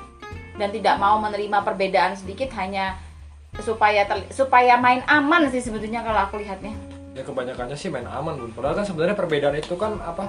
dan 0.60 0.70
tidak 0.70 1.00
mau 1.00 1.18
menerima 1.18 1.64
perbedaan 1.64 2.14
sedikit 2.14 2.52
hanya 2.54 3.00
supaya 3.62 4.04
terli- 4.04 4.30
supaya 4.30 4.76
main 4.76 5.06
aman 5.06 5.46
sih 5.48 5.62
sebetulnya 5.62 6.02
kalau 6.02 6.26
aku 6.26 6.42
lihatnya. 6.42 6.74
ya 7.14 7.22
kebanyakannya 7.22 7.78
sih 7.78 7.94
main 7.94 8.10
aman 8.10 8.34
bun 8.34 8.50
padahal 8.50 8.74
kan 8.74 8.86
sebenarnya 8.90 9.14
perbedaan 9.14 9.54
itu 9.54 9.78
kan 9.78 9.94
apa 10.02 10.26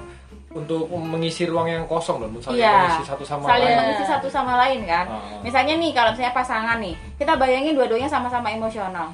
untuk 0.54 0.86
mengisi 0.88 1.44
ruang 1.44 1.66
yang 1.66 1.82
kosong 1.84 2.22
dan 2.22 2.30
saling 2.38 2.62
Iya. 2.62 2.72
mengisi 2.80 3.04
satu 3.04 3.24
sama 3.26 3.42
Saling 3.44 3.66
lain 3.66 3.76
mengisi 3.76 4.04
satu 4.06 4.28
sama 4.30 4.52
lain 4.56 4.80
kan. 4.86 5.06
Ah. 5.06 5.18
Misalnya 5.42 5.74
nih 5.74 5.90
kalau 5.90 6.14
misalnya 6.14 6.30
pasangan 6.32 6.78
nih, 6.78 6.94
kita 7.18 7.34
bayangin 7.34 7.74
dua-duanya 7.74 8.06
sama-sama 8.06 8.48
emosional. 8.48 9.10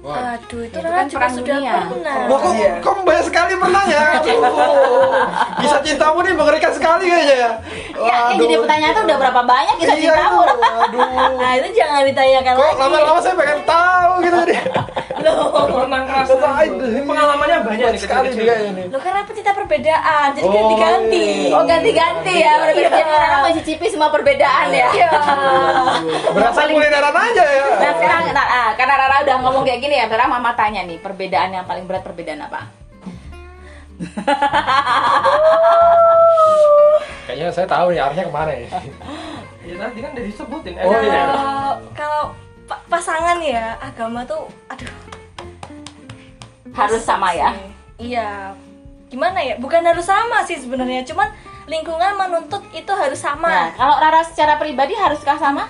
Wah, 0.00 0.32
aduh 0.32 0.64
itu 0.64 0.72
Itu 0.72 0.80
kan 0.80 1.04
perang 1.12 1.28
sudah 1.28 1.60
dunia. 1.60 1.76
pernah 1.84 2.24
Wah, 2.24 2.38
kok, 2.40 2.52
Iya. 2.56 2.72
kok 2.80 2.92
banyak 3.04 3.24
sekali 3.28 3.52
pernahnya? 3.54 4.00
Aduh, 4.16 4.40
Bisa 5.60 5.76
cintamu 5.84 6.18
nih 6.24 6.32
mengerikan 6.32 6.72
sekali 6.72 7.04
kayaknya 7.04 7.36
ya. 7.36 7.50
Ya, 8.00 8.16
yang 8.32 8.40
jadi 8.40 8.54
pertanyaan 8.64 8.92
tuh 8.96 9.04
udah 9.04 9.16
berapa 9.20 9.42
banyak 9.44 9.76
kita 9.76 9.92
Iya, 9.92 10.08
cinta 10.08 10.22
itu. 10.24 10.38
Aduh. 10.80 11.04
nah 11.36 11.52
itu 11.52 11.68
jangan 11.76 12.00
ditanyakan 12.02 12.52
Kok 12.56 12.64
lagi 12.64 12.80
lama-lama 12.80 13.20
saya 13.20 13.34
pengen 13.36 13.60
tahu 13.62 14.12
gitu 14.24 14.38
deh. 14.48 14.60
deh. 15.20 15.32
Ini 16.90 17.02
pengalamannya 17.02 17.58
banyak 17.62 17.88
nih 17.90 18.00
sekali 18.00 18.28
juga 18.30 18.54
ini. 18.58 18.82
lo 18.86 18.98
karena 18.98 19.22
pecinta 19.22 19.52
perbedaan 19.52 20.28
jadi 20.32 20.42
Oh, 20.42 20.52
ganti-ganti 20.52 21.24
iya. 21.42 21.52
Oh 21.52 21.64
ganti-ganti 21.64 22.34
ya, 22.36 22.52
berbeda. 22.58 22.88
Jadi 22.90 23.10
orang 23.10 23.42
mencicipi 23.44 23.86
semua 23.86 24.08
perbedaan 24.08 24.66
ya. 24.70 24.88
Iya. 24.90 25.10
Berasa 26.30 26.60
kulineran 26.64 27.12
aja 27.12 27.44
ya. 27.46 27.64
Nah 27.72 27.92
sekarang, 27.94 28.22
nah, 28.30 28.46
ah, 28.46 28.68
karena 28.74 28.94
Rara 28.96 29.16
udah 29.22 29.36
ngomong 29.40 29.62
kayak 29.62 29.80
gini 29.80 29.94
ya, 29.96 30.06
sekarang 30.06 30.28
Mama 30.28 30.52
tanya 30.52 30.82
nih, 30.82 30.98
perbedaan 30.98 31.50
yang 31.52 31.64
paling 31.64 31.84
berat 31.84 32.02
perbedaan 32.02 32.42
apa? 32.42 32.60
Kayaknya 37.22 37.48
saya 37.52 37.66
tahu 37.68 37.92
nih 37.92 38.00
arahnya 38.00 38.24
ke 38.24 38.32
mana 38.32 38.52
ya. 38.52 38.68
Ya 39.60 39.74
tadi 39.78 39.98
kan 40.00 40.10
udah 40.10 40.24
disebutin. 40.24 40.72
Oh, 40.74 40.88
Eh, 40.88 41.00
iya. 41.04 41.22
Kalau 41.22 41.68
kalau 41.94 42.22
pa- 42.64 42.82
pasangan 42.88 43.38
ya 43.38 43.76
agama 43.78 44.24
tuh 44.24 44.48
aduh 44.66 44.88
Harus 46.72 47.02
sama 47.02 47.32
ya. 47.32 47.50
Iya. 47.96 48.54
Gimana 49.06 49.38
ya? 49.38 49.58
Bukan 49.58 49.82
harus 49.82 50.04
sama 50.04 50.40
sih 50.42 50.56
sebenarnya, 50.56 51.02
cuman 51.02 51.28
lingkungan 51.66 52.14
menuntut 52.14 52.62
itu 52.70 52.88
harus 52.90 53.18
Nah, 53.18 53.30
sama 53.32 53.74
kalau 53.74 53.96
Rara 53.96 54.22
secara 54.22 54.54
pribadi 54.56 54.94
haruskah 54.94 55.36
sama? 55.36 55.66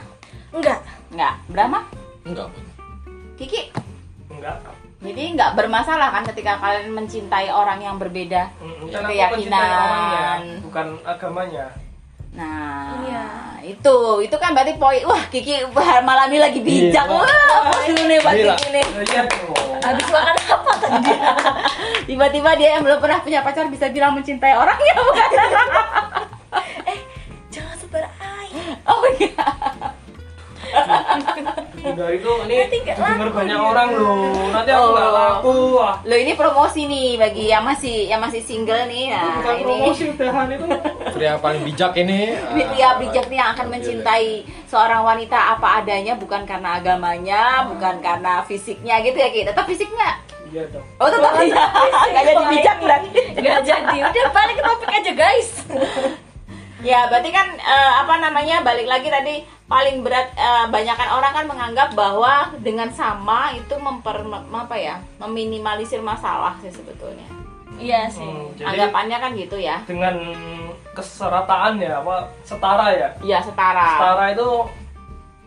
enggak 0.51 0.81
Enggak. 1.09 1.35
Brahma? 1.47 1.81
enggak 2.23 2.49
Kiki? 3.37 3.73
enggak 4.29 4.61
Jadi 5.01 5.33
nggak 5.33 5.57
bermasalah 5.57 6.13
kan 6.13 6.23
ketika 6.27 6.61
kalian 6.61 6.93
mencintai 6.93 7.49
orang 7.49 7.81
yang 7.81 7.97
berbeda 7.97 8.53
Mm, 8.61 8.93
keyakinan. 8.93 9.65
orangnya 9.65 10.25
bukan 10.61 10.87
agamanya 11.03 11.67
Nah, 12.31 12.95
Iya. 13.03 13.25
itu 13.67 13.97
itu 14.23 14.37
kan 14.39 14.55
berarti 14.55 14.79
poin. 14.79 15.03
Wah, 15.03 15.19
Kiki 15.27 15.67
malam 16.01 16.31
ini 16.31 16.39
lagi 16.39 16.61
bijak. 16.63 17.03
Iya. 17.03 17.17
Wah, 17.17 17.61
pas 17.67 17.83
dulu 17.83 18.03
nih 18.07 18.19
Gila. 18.23 18.55
Kiki 18.55 18.67
nih. 18.71 18.85
iya 19.03 19.23
habis 19.81 20.07
makan 20.07 20.37
apa 20.39 20.70
Tiba-tiba 22.09 22.51
dia 22.57 22.69
yang 22.79 22.83
belum 22.83 22.99
pernah 22.99 23.19
punya 23.23 23.41
pacar 23.41 23.67
bisa 23.69 23.87
bilang 23.89 24.17
mencintai 24.17 24.55
orangnya 24.57 24.95
bukan? 24.99 25.31
eh 26.91 26.99
jangan 27.49 27.77
sebar 27.79 28.05
air 28.09 28.75
Oh 28.85 29.05
iya. 29.19 29.31
udah 31.81 32.09
itu 32.13 32.31
ini 32.47 32.57
laku 32.95 33.33
banyak 33.35 33.59
orang 33.59 33.89
loh 33.99 34.47
nanti 34.55 34.71
aku 34.71 34.87
nggak 34.95 35.09
Oh. 35.11 35.17
laku 35.17 35.57
Lo 36.07 36.15
ini 36.15 36.33
promosi 36.39 36.87
nih 36.87 37.19
bagi 37.19 37.51
yang 37.51 37.67
masih 37.67 38.07
yang 38.07 38.21
masih 38.23 38.39
single 38.39 38.87
nih. 38.87 39.11
Nah, 39.11 39.43
bukan 39.43 39.55
ini. 39.59 39.65
promosi 39.65 40.03
udahan 40.15 40.47
itu 40.55 40.67
pria 41.11 41.35
paling 41.41 41.63
bijak 41.67 41.93
ini 41.99 42.37
Ya 42.79 42.95
ah, 42.95 43.03
bijak 43.03 43.27
nih 43.27 43.39
yang 43.43 43.51
akan 43.57 43.67
mencintai 43.73 44.47
seorang 44.71 45.03
wanita 45.03 45.59
apa 45.59 45.83
adanya 45.83 46.15
bukan 46.15 46.47
karena 46.47 46.79
agamanya, 46.79 47.67
bukan 47.67 47.99
karena 47.99 48.45
fisiknya 48.47 49.03
gitu 49.03 49.19
ya 49.19 49.29
Ki. 49.35 49.43
Tetap 49.49 49.67
fisiknya. 49.67 50.23
Iya 50.51 50.63
dong 50.67 50.87
Oh 50.97 51.07
tetap 51.07 51.33
iya. 51.41 51.65
Gak 52.11 52.23
jadi 52.25 52.45
bijak 52.49 52.77
berarti. 52.79 53.09
nggak 53.35 53.61
jadi 53.63 53.97
udah 54.05 54.27
balik 54.31 54.55
ke 54.55 54.63
topik 54.65 54.91
aja 54.93 55.13
guys 55.15 55.51
Ya, 56.81 57.05
berarti 57.07 57.29
kan 57.29 57.45
eh, 57.55 57.93
apa 57.95 58.17
namanya 58.19 58.61
balik 58.61 58.85
lagi 58.85 59.07
tadi 59.07 59.35
paling 59.67 60.01
berat 60.01 60.33
eh, 60.33 60.65
banyakan 60.67 61.09
orang 61.13 61.33
kan 61.35 61.45
menganggap 61.47 61.89
bahwa 61.93 62.35
dengan 62.59 62.89
sama 62.91 63.53
itu 63.53 63.77
memper 63.77 64.23
mem- 64.23 64.49
apa 64.51 64.75
ya 64.75 64.97
meminimalisir 65.19 66.01
masalah 66.01 66.57
sih 66.59 66.69
sebetulnya. 66.69 67.29
iya 67.77 68.09
sih 68.09 68.25
Hmm, 68.25 68.57
Anggapannya 68.63 69.17
kan 69.19 69.31
gitu 69.35 69.57
ya. 69.57 69.85
dengan 69.85 70.17
keserataan 70.91 71.77
ya 71.79 72.01
apa 72.01 72.17
setara 72.43 72.93
ya 72.93 73.09
Ya 73.21 73.39
setara. 73.39 73.89
setara 73.95 74.25
itu 74.31 74.49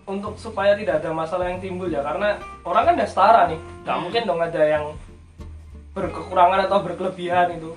untuk 0.03 0.35
supaya 0.35 0.75
tidak 0.75 0.99
ada 0.99 1.15
masalah 1.15 1.47
yang 1.47 1.59
timbul 1.59 1.87
ya 1.87 2.03
karena 2.03 2.35
orang 2.63 2.83
kan 2.83 2.93
udah 2.99 3.09
setara 3.09 3.41
nih 3.47 3.59
nggak 3.83 3.95
Hmm. 3.95 4.03
mungkin 4.03 4.21
dong 4.27 4.41
ada 4.41 4.61
yang 4.63 4.85
berkekurangan 5.93 6.59
atau 6.65 6.79
berkelebihan 6.81 7.47
itu 7.55 7.71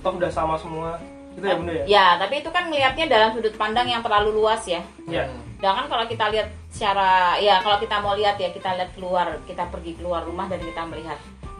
toh 0.00 0.12
udah 0.14 0.30
sama 0.30 0.54
semua 0.54 0.96
itu 1.34 1.44
ya 1.44 1.56
bunda 1.58 1.72
ya 1.74 1.84
Ya, 1.84 2.06
tapi 2.16 2.40
itu 2.40 2.48
kan 2.48 2.70
ngelihatnya 2.70 3.06
dalam 3.10 3.28
sudut 3.36 3.52
pandang 3.54 3.84
yang 3.84 4.00
terlalu 4.00 4.32
luas 4.32 4.64
ya. 4.64 4.80
ya 5.04 5.28
Jangan 5.56 5.88
kalau 5.88 6.04
kita 6.04 6.28
lihat 6.32 6.48
secara 6.68 7.36
ya 7.40 7.60
kalau 7.60 7.76
kita 7.76 7.96
mau 8.00 8.12
lihat 8.12 8.36
ya 8.36 8.52
kita 8.52 8.76
lihat 8.76 8.92
keluar, 8.92 9.40
kita 9.44 9.64
pergi 9.68 9.96
keluar 9.96 10.24
rumah 10.24 10.48
dan 10.48 10.60
kita 10.60 10.84
melihat. 10.84 11.16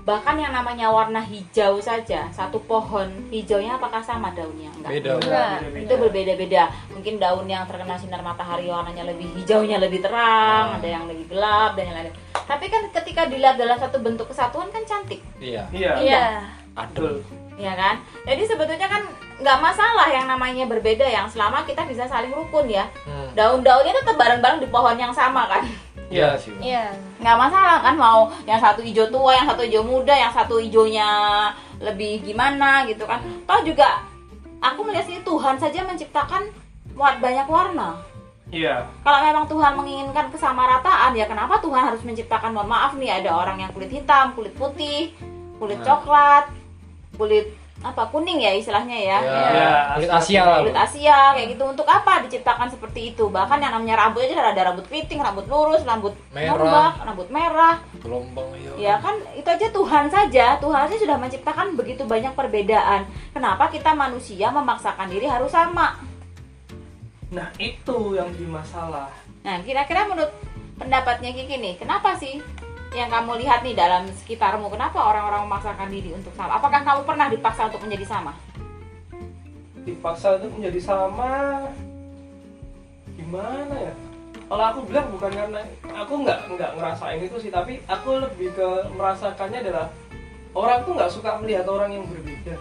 Bahkan 0.06 0.38
yang 0.38 0.54
namanya 0.54 0.86
warna 0.86 1.18
hijau 1.18 1.82
saja, 1.82 2.30
satu 2.30 2.62
pohon 2.62 3.10
hijaunya 3.26 3.74
apakah 3.74 3.98
sama 3.98 4.30
daunnya? 4.30 4.70
Enggak. 4.78 4.90
beda. 4.94 5.10
Enggak. 5.18 5.56
Beda-beda. 5.58 5.82
itu 5.82 5.94
berbeda-beda. 5.98 6.62
Mungkin 6.94 7.14
daun 7.18 7.46
yang 7.50 7.66
terkena 7.66 7.98
sinar 7.98 8.22
matahari 8.22 8.70
warnanya 8.70 9.02
lebih 9.02 9.26
hijaunya 9.34 9.82
lebih 9.82 10.06
terang 10.06 10.70
Hmm. 10.70 10.78
ada 10.78 10.88
yang 10.88 11.04
lebih 11.10 11.26
gelap 11.26 11.74
dan 11.74 11.90
yang 11.90 11.98
lain 11.98 12.14
tapi 12.46 12.70
kan 12.70 12.86
ketika 12.94 13.26
dilihat 13.26 13.58
dalam 13.58 13.74
satu 13.74 13.98
bentuk 13.98 14.30
kesatuan 14.30 14.70
kan 14.70 14.86
cantik. 14.86 15.18
Iya. 15.42 15.66
Iya. 15.74 15.92
Iya. 15.98 16.24
Adul 16.78 17.26
ya 17.58 17.74
kan? 17.74 17.98
Jadi 18.22 18.42
sebetulnya 18.46 18.86
kan 18.86 19.02
nggak 19.36 19.58
masalah 19.60 20.08
yang 20.08 20.24
namanya 20.24 20.64
berbeda 20.64 21.04
yang 21.04 21.28
selama 21.28 21.60
kita 21.62 21.84
bisa 21.84 22.04
saling 22.06 22.32
rukun 22.32 22.66
ya. 22.66 22.88
Hmm. 23.04 23.28
daun-daunnya 23.36 23.92
tetap 23.94 24.16
bareng-bareng 24.16 24.60
di 24.60 24.68
pohon 24.68 24.96
yang 24.96 25.12
sama 25.12 25.44
kan. 25.46 25.62
Iya 26.06 26.38
sih. 26.38 26.54
Bun. 26.54 26.62
iya. 26.62 26.88
Nggak 27.18 27.36
masalah 27.36 27.82
kan 27.82 27.94
mau 27.94 28.20
yang 28.44 28.56
satu 28.56 28.80
hijau 28.80 29.10
tua 29.10 29.34
yang 29.34 29.44
satu 29.44 29.60
hijau 29.60 29.82
muda 29.82 30.14
yang 30.14 30.30
satu 30.30 30.56
hijaunya 30.56 31.08
lebih 31.82 32.22
gimana 32.22 32.86
gitu 32.86 33.04
kan. 33.04 33.18
Toh 33.44 33.60
juga 33.60 34.00
aku 34.58 34.80
melihat 34.82 35.04
sini 35.04 35.20
Tuhan 35.20 35.58
saja 35.58 35.84
menciptakan 35.84 36.48
wa- 36.94 37.18
banyak 37.18 37.44
warna. 37.44 38.00
Iya. 38.48 38.86
Kalau 39.02 39.18
memang 39.20 39.44
Tuhan 39.44 39.74
menginginkan 39.74 40.30
kesamarataan 40.30 41.12
ya 41.12 41.26
kenapa 41.26 41.58
Tuhan 41.58 41.82
harus 41.90 42.00
menciptakan? 42.00 42.54
Mohon 42.54 42.70
maaf 42.70 42.92
nih 42.94 43.10
ada 43.20 43.34
orang 43.34 43.58
yang 43.58 43.74
kulit 43.74 43.90
hitam 43.90 44.32
kulit 44.32 44.54
putih 44.54 45.10
kulit 45.58 45.82
Nah. 45.82 45.86
coklat 45.92 46.44
kulit 47.18 47.50
apa 47.84 48.08
kuning 48.08 48.40
ya 48.40 48.56
istilahnya 48.56 48.96
ya. 48.96 49.18
Ya, 49.20 49.44
Iya, 49.52 49.70
kulit 50.00 50.10
Asia. 50.10 50.40
Lah. 50.42 50.58
Kulit. 50.64 50.76
Asia 50.76 51.18
kayak 51.36 51.48
gitu. 51.52 51.64
Untuk 51.68 51.84
apa 51.84 52.24
diciptakan 52.24 52.72
seperti 52.72 53.12
itu? 53.12 53.28
Bahkan 53.28 53.60
yang 53.60 53.72
namanya 53.76 53.96
rambut 54.08 54.24
aja 54.24 54.40
ada 54.40 54.72
rambut 54.72 54.88
keriting 54.88 55.20
rambut 55.20 55.44
lurus 55.44 55.84
rambut 55.84 56.16
Merah. 56.32 56.56
ngembak 56.56 56.94
rambut 57.04 57.28
merah. 57.28 57.76
Gelombang 58.00 58.48
iya. 58.56 58.72
Ya 58.76 58.94
kan 58.98 59.20
itu 59.36 59.48
aja 59.48 59.66
Tuhan 59.68 60.04
saja. 60.08 60.46
Tuhan 60.56 60.80
saja 60.88 60.96
sudah 60.96 61.16
menciptakan 61.20 61.76
begitu 61.76 62.02
banyak 62.08 62.32
perbedaan. 62.32 63.04
Kenapa 63.36 63.68
kita 63.68 63.92
manusia 63.92 64.48
memaksakan 64.48 65.12
diri 65.12 65.28
harus 65.28 65.52
sama? 65.52 66.00
Nah 67.28 67.48
itu 67.60 68.16
yang 68.16 68.32
jadi 68.32 68.48
masalah. 68.48 69.12
Nah 69.44 69.60
kira-kira 69.62 70.08
menurut 70.08 70.32
pendapatnya 70.76 71.30
Kiki 71.32 71.56
nih 71.60 71.74
kenapa 71.76 72.16
sih 72.16 72.40
yang 72.96 73.12
kamu 73.12 73.44
lihat 73.44 73.60
nih 73.60 73.76
dalam 73.76 74.08
sekitarmu 74.08 74.72
kenapa 74.72 74.96
orang-orang 74.96 75.44
memaksakan 75.44 75.92
diri 75.92 76.16
untuk 76.16 76.32
sama? 76.32 76.56
Apakah 76.56 76.80
kamu 76.80 77.04
pernah 77.04 77.28
dipaksa 77.28 77.68
untuk 77.68 77.84
menjadi 77.84 78.08
sama? 78.08 78.32
Dipaksa 79.84 80.40
itu 80.40 80.48
menjadi 80.48 80.80
sama? 80.80 81.60
Gimana 83.20 83.76
ya? 83.76 83.92
Kalau 84.48 84.64
aku 84.64 84.80
bilang 84.88 85.12
bukan 85.12 85.28
karena 85.28 85.60
aku 85.92 86.24
nggak 86.24 86.38
nggak 86.56 86.70
ngerasain 86.80 87.20
itu 87.20 87.36
sih 87.36 87.52
tapi 87.52 87.84
aku 87.84 88.24
lebih 88.24 88.48
ke 88.56 88.68
merasakannya 88.96 89.60
adalah 89.60 89.92
orang 90.56 90.78
tuh 90.88 90.92
nggak 90.96 91.12
suka 91.12 91.30
melihat 91.42 91.66
orang 91.68 92.00
yang 92.00 92.04
berbeda 92.08 92.56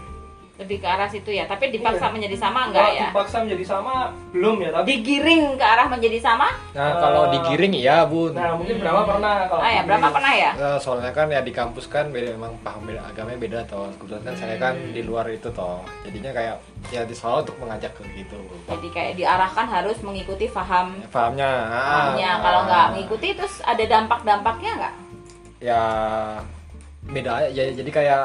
lebih 0.56 0.80
ke 0.80 0.88
arah 0.88 1.04
situ 1.06 1.30
ya 1.30 1.44
tapi 1.44 1.68
dipaksa 1.68 2.08
Iya. 2.08 2.14
menjadi 2.16 2.38
sama 2.40 2.60
kalau 2.62 2.72
enggak 2.72 2.90
ya? 2.90 3.02
dipaksa 3.06 3.36
menjadi 3.44 3.66
sama 3.68 3.94
belum 4.32 4.56
ya 4.58 4.70
tapi 4.72 4.86
digiring 4.90 5.44
ke 5.54 5.66
arah 5.66 5.88
menjadi 5.88 6.20
sama? 6.22 6.48
Nah 6.72 6.90
kalau 6.96 7.22
Eh, 7.26 7.32
digiring 7.36 7.74
iya 7.76 7.98
bun. 8.02 8.32
nah 8.32 8.56
mungkin 8.56 8.80
berapa 8.80 9.02
pernah 9.04 9.34
kalau 9.46 9.60
ah 9.60 9.68
ya 9.70 9.82
berapa 9.84 10.08
pernah 10.10 10.34
ya? 10.34 10.52
Nah, 10.56 10.78
soalnya 10.80 11.12
kan 11.12 11.28
ya 11.28 11.40
di 11.40 11.52
kampus 11.52 11.86
kan 11.86 12.08
beda 12.08 12.34
emang 12.34 12.56
paham 12.62 12.82
beda 12.84 13.04
agamanya 13.06 13.36
beda 13.38 13.60
toh. 13.66 13.92
Kebetulan 13.98 14.24
kan 14.24 14.34
saya 14.34 14.56
kan 14.56 14.74
di 14.90 15.02
luar 15.02 15.28
itu 15.28 15.52
toh. 15.52 15.84
Jadinya 16.02 16.32
kayak 16.32 16.56
ya 16.88 17.02
di 17.02 17.12
selalu 17.12 17.44
untuk 17.44 17.58
mengajak 17.60 17.92
ke 17.92 18.04
gitu. 18.16 18.40
Jadi 18.66 18.88
kayak 18.90 19.12
diarahkan 19.16 19.66
harus 19.68 19.98
mengikuti 20.00 20.48
faham. 20.48 20.96
Pahamnya 21.10 21.52
ah, 21.68 22.16
pahamnya 22.16 22.32
kalau 22.40 22.60
nggak 22.64 22.86
mengikuti 22.94 23.28
terus 23.34 23.60
ada 23.62 23.84
dampak-dampaknya 23.84 24.72
nggak? 24.78 24.94
Ya 25.60 25.82
beda 27.04 27.50
ya, 27.50 27.70
jadi 27.72 27.90
kayak 27.92 28.24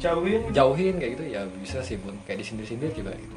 jauhin. 0.00 0.42
Jauhin 0.52 0.94
kayak 1.00 1.12
gitu. 1.18 1.24
Ya 1.30 1.42
bisa 1.60 1.78
sih 1.82 1.96
bun. 2.00 2.16
Kayak 2.24 2.44
disindir-sindir 2.44 2.92
juga 2.92 3.12
gitu. 3.16 3.36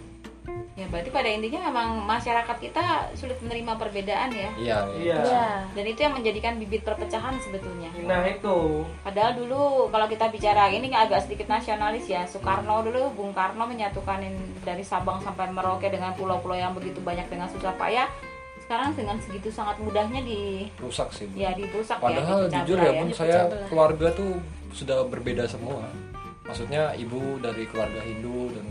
Ya 0.79 0.87
berarti 0.87 1.11
pada 1.11 1.27
intinya 1.27 1.67
memang 1.67 2.07
masyarakat 2.07 2.55
kita 2.55 3.11
sulit 3.11 3.35
menerima 3.43 3.75
perbedaan 3.75 4.31
ya? 4.31 4.49
Iya 4.55 4.79
iya. 4.95 5.17
Iya. 5.19 5.47
Dan 5.75 5.85
itu 5.91 5.99
yang 6.07 6.15
menjadikan 6.15 6.55
bibit 6.55 6.87
perpecahan 6.87 7.35
sebetulnya. 7.43 7.91
Nah 8.07 8.23
itu. 8.23 8.87
Padahal 9.03 9.35
dulu 9.35 9.91
kalau 9.91 10.07
kita 10.07 10.31
bicara 10.31 10.71
ini 10.71 10.87
agak 10.95 11.27
sedikit 11.27 11.51
nasionalis 11.51 12.07
ya. 12.07 12.23
Soekarno 12.23 12.79
dulu 12.87 13.11
Bung 13.11 13.35
Karno 13.35 13.67
menyatukan 13.67 14.23
dari 14.63 14.83
Sabang 14.87 15.19
sampai 15.19 15.51
Merauke 15.51 15.91
dengan 15.91 16.15
pulau-pulau 16.15 16.55
yang 16.55 16.71
begitu 16.71 17.03
banyak 17.03 17.27
dengan 17.27 17.51
susah 17.51 17.75
payah. 17.75 18.07
Sekarang 18.63 18.95
dengan 18.95 19.19
segitu 19.19 19.51
sangat 19.51 19.83
mudahnya 19.83 20.23
di 20.23 20.71
rusak 20.79 21.11
sih 21.11 21.27
bun. 21.27 21.43
Ya 21.43 21.51
dirusak 21.59 21.99
padahal 21.99 22.47
ya. 22.47 22.63
jujur 22.63 22.77
ya 22.79 22.91
bun 22.95 23.11
dipecah 23.11 23.19
saya 23.19 23.67
keluarga 23.67 24.07
tuh 24.15 24.39
sudah 24.71 25.03
berbeda 25.11 25.43
semua 25.49 25.91
maksudnya 26.49 26.97
ibu 26.97 27.37
dari 27.37 27.63
keluarga 27.69 28.01
Hindu 28.01 28.49
dan 28.51 28.65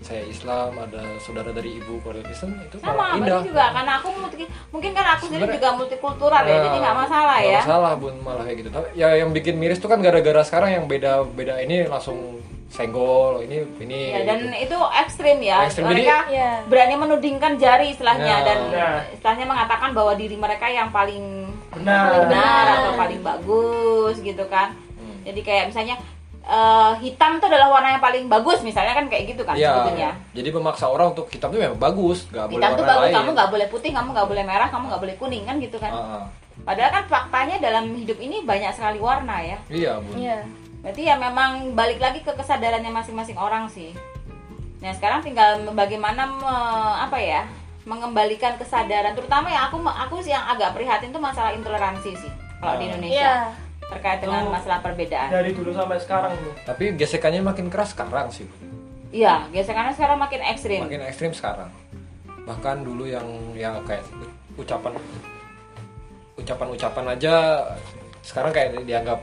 saya 0.00 0.20
Islam 0.24 0.76
ada 0.76 1.00
saudara 1.20 1.48
dari 1.48 1.80
ibu 1.80 1.96
keluarga 2.00 2.24
Kristen 2.24 2.56
itu 2.60 2.76
Sama, 2.76 2.92
malah 2.92 3.16
indah 3.16 3.40
juga 3.40 3.64
karena 3.72 3.92
aku 3.96 4.08
multi, 4.14 4.44
mungkin 4.68 4.90
kan 4.92 5.06
aku 5.16 5.22
sendiri 5.28 5.56
juga 5.56 5.70
multikultural 5.74 6.44
ya, 6.44 6.56
jadi 6.60 6.76
nggak 6.76 6.96
masalah 6.98 7.36
Nggak 7.40 7.52
ya. 7.52 7.60
masalah 7.64 7.92
bun 7.96 8.14
malah 8.20 8.42
kayak 8.44 8.56
gitu 8.60 8.70
tapi 8.70 8.86
ya 8.92 9.08
yang 9.16 9.30
bikin 9.32 9.54
miris 9.56 9.80
tuh 9.80 9.88
kan 9.88 10.00
gara-gara 10.00 10.40
sekarang 10.42 10.70
yang 10.72 10.84
beda 10.84 11.24
beda 11.26 11.56
ini 11.60 11.88
langsung 11.88 12.40
senggol 12.68 13.40
ini 13.40 13.64
ini 13.78 14.00
Ya, 14.10 14.20
dan 14.26 14.38
gitu. 14.44 14.66
itu 14.66 14.78
ekstrim 14.98 15.38
ya. 15.38 15.62
Ekstrim, 15.62 15.86
mereka 15.86 16.26
Iya. 16.26 16.50
berani 16.66 16.94
menudingkan 16.98 17.52
jari 17.54 17.94
istilahnya 17.94 18.34
Nah. 18.34 18.42
dan 18.42 18.58
Nah. 18.68 19.00
istilahnya 19.08 19.46
mengatakan 19.46 19.94
bahwa 19.94 20.12
diri 20.14 20.34
mereka 20.34 20.66
yang 20.66 20.90
paling 20.90 21.48
benar 21.70 22.26
benar 22.26 22.64
atau 22.76 22.92
paling 22.94 23.22
bagus 23.22 24.18
gitu 24.20 24.42
kan. 24.48 24.74
Hmm. 24.98 25.22
Jadi 25.22 25.40
kayak 25.40 25.64
misalnya 25.70 25.96
eh, 26.44 26.92
hitam 27.00 27.30
itu 27.34 27.46
adalah 27.46 27.68
warna 27.70 27.88
yang 27.90 28.02
paling 28.02 28.24
bagus 28.26 28.60
misalnya 28.60 28.92
kan 28.92 29.06
kayak 29.06 29.24
gitu 29.26 29.42
kan 29.42 29.54
Iya, 29.54 29.72
sebetulnya. 29.74 30.10
jadi 30.30 30.48
memaksa 30.50 30.86
orang 30.86 31.10
untuk 31.10 31.26
hitam 31.26 31.48
tuh 31.48 31.58
memang 31.58 31.78
bagus, 31.78 32.28
nggak 32.28 32.46
boleh 32.46 32.56
Hitam 32.58 32.70
warna 32.70 32.84
bagus, 32.86 33.02
lain. 33.02 33.14
kamu 33.14 33.28
nggak 33.32 33.50
boleh 33.50 33.66
putih, 33.68 33.90
kamu 33.90 34.08
nggak 34.10 34.28
boleh 34.28 34.44
merah, 34.44 34.68
kamu 34.68 34.84
nggak 34.86 35.02
boleh 35.02 35.16
kuning 35.16 35.42
kan 35.42 35.56
gitu 35.58 35.76
kan. 35.78 35.90
Ah. 35.90 36.24
Padahal 36.62 36.90
kan 36.92 37.04
faktanya 37.06 37.56
dalam 37.58 37.84
hidup 37.90 38.18
ini 38.18 38.40
banyak 38.42 38.70
sekali 38.70 38.98
warna 38.98 39.36
ya. 39.38 39.58
Iya 39.66 39.92
bun. 39.98 40.14
iya 40.14 40.38
Berarti 40.78 41.02
ya 41.02 41.16
memang 41.16 41.72
balik 41.72 41.96
lagi 41.96 42.20
ke 42.20 42.30
kesadarannya 42.30 42.92
masing-masing 42.92 43.34
orang 43.34 43.64
sih. 43.66 43.96
Nah 44.78 44.92
sekarang 44.92 45.20
tinggal 45.20 45.64
bagaimana 45.70 46.28
me- 46.28 46.44
apa 47.00 47.16
ya 47.16 47.48
mengembalikan 47.84 48.54
kesadaran, 48.54 49.12
terutama 49.12 49.48
ya 49.48 49.64
aku 49.64 49.76
aku 49.78 50.16
sih 50.18 50.30
yang 50.30 50.44
agak 50.46 50.72
prihatin 50.72 51.08
tuh 51.08 51.18
masalah 51.18 51.52
intoleransi 51.52 52.12
sih 52.14 52.32
kalau 52.56 52.76
di 52.76 52.84
Ah. 52.84 52.88
Indonesia 52.90 53.16
Iya. 53.16 53.63
Terkait 53.90 54.18
dengan 54.20 54.48
Oh. 54.48 54.52
masalah 54.52 54.80
perbedaan. 54.80 55.28
dari 55.28 55.50
dulu 55.52 55.70
sampai 55.70 55.98
sekarang 56.00 56.32
tuh 56.40 56.52
Tapi 56.64 56.84
gesekannya 56.96 57.42
makin 57.44 57.66
keras 57.68 57.92
sekarang 57.92 58.32
sih. 58.32 58.48
Iya, 59.14 59.46
gesekannya 59.54 59.94
sekarang 59.94 60.18
makin 60.18 60.40
ekstrim. 60.42 60.80
Makin 60.84 61.02
ekstrim 61.06 61.30
sekarang. 61.30 61.70
Bahkan 62.44 62.82
dulu 62.82 63.06
yang 63.06 63.24
yang 63.54 63.78
kayak 63.86 64.02
ucapan 64.58 64.92
ucapan-ucapan 66.34 67.04
aja 67.14 67.34
sekarang 68.20 68.50
kayak 68.50 68.74
dianggap 68.84 69.20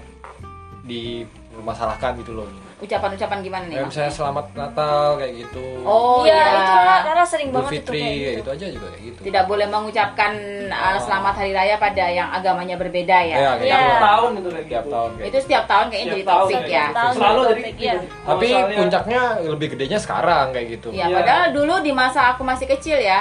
dipermasalahkan 0.88 2.18
gitu 2.24 2.32
loh. 2.40 2.48
Ucapan-ucapan 2.82 3.38
gimana 3.40 3.64
nih? 3.64 3.70
Kayak 3.72 3.86
maksudnya? 3.86 4.08
misalnya 4.10 4.14
selamat 4.18 4.46
Natal 4.52 5.06
kayak 5.16 5.34
gitu. 5.38 5.66
Oh 5.82 6.22
Iya, 6.22 6.34
iya. 6.34 6.50
itu 6.52 6.74
Rara, 7.06 7.24
sering 7.24 7.48
Idul 7.48 7.56
banget 7.56 7.70
itu 7.70 7.76
Fitri 7.78 7.94
kayak 7.96 8.10
kayak 8.12 8.20
gitu. 8.20 8.40
gitu 8.42 8.50
aja 8.52 8.66
juga 8.68 8.88
kayak 8.90 9.04
gitu. 9.06 9.20
Tidak 9.22 9.44
boleh 9.46 9.68
mengucapkan 9.68 10.32
uh, 10.68 10.98
selamat 10.98 11.34
hari 11.36 11.52
raya 11.52 11.76
pada 11.78 12.06
yang 12.08 12.30
agamanya 12.32 12.76
berbeda 12.76 13.18
ya. 13.22 13.36
Iya, 13.38 13.52
kayak 13.54 13.62
Iya. 13.62 13.78
gitu. 13.78 13.86
tiap 13.86 14.02
tahun 14.02 14.32
itu 14.32 14.50
kayak 14.50 14.66
Tiap 14.66 14.82
gitu. 14.82 14.92
tahun 14.92 15.10
kayak 15.12 15.30
Itu 15.30 15.38
setiap 15.40 15.64
tahun 15.66 15.86
kayaknya 15.86 16.02
Setiap 16.02 16.18
jadi 16.18 16.26
tahun 16.26 16.42
topik 16.42 16.56
kayak 16.58 16.72
ya. 16.72 16.82
gitu. 16.82 16.98
Tahun 16.98 17.14
selalu 17.14 17.42
jadi 17.42 17.62
topik, 17.62 17.72
kalau 17.72 18.30
Tapi 18.32 18.48
puncaknya 18.76 19.22
lebih 19.46 19.68
gedenya 19.70 20.00
sekarang 20.00 20.46
kayak 20.50 20.68
gitu. 20.72 20.88
Ya, 20.90 21.06
Iya. 21.06 21.16
padahal 21.16 21.46
dulu 21.54 21.74
di 21.80 21.92
masa 21.92 22.22
aku 22.32 22.42
masih 22.42 22.66
kecil 22.68 22.98
ya, 22.98 23.20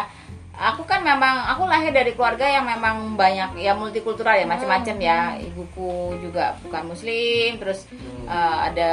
aku 0.61 0.85
kan 0.85 1.01
memang 1.01 1.41
aku 1.49 1.65
lahir 1.65 1.89
dari 1.89 2.13
keluarga 2.13 2.45
yang 2.45 2.69
memang 2.69 3.17
banyak 3.17 3.57
ya 3.65 3.73
multikultural 3.73 4.37
ya 4.37 4.45
macam-macam 4.45 4.97
ya. 5.01 5.21
Ibuku 5.41 6.21
juga 6.21 6.61
bukan 6.61 6.93
muslim, 6.93 7.57
terus 7.57 7.89
eh, 8.29 8.57
ada 8.69 8.93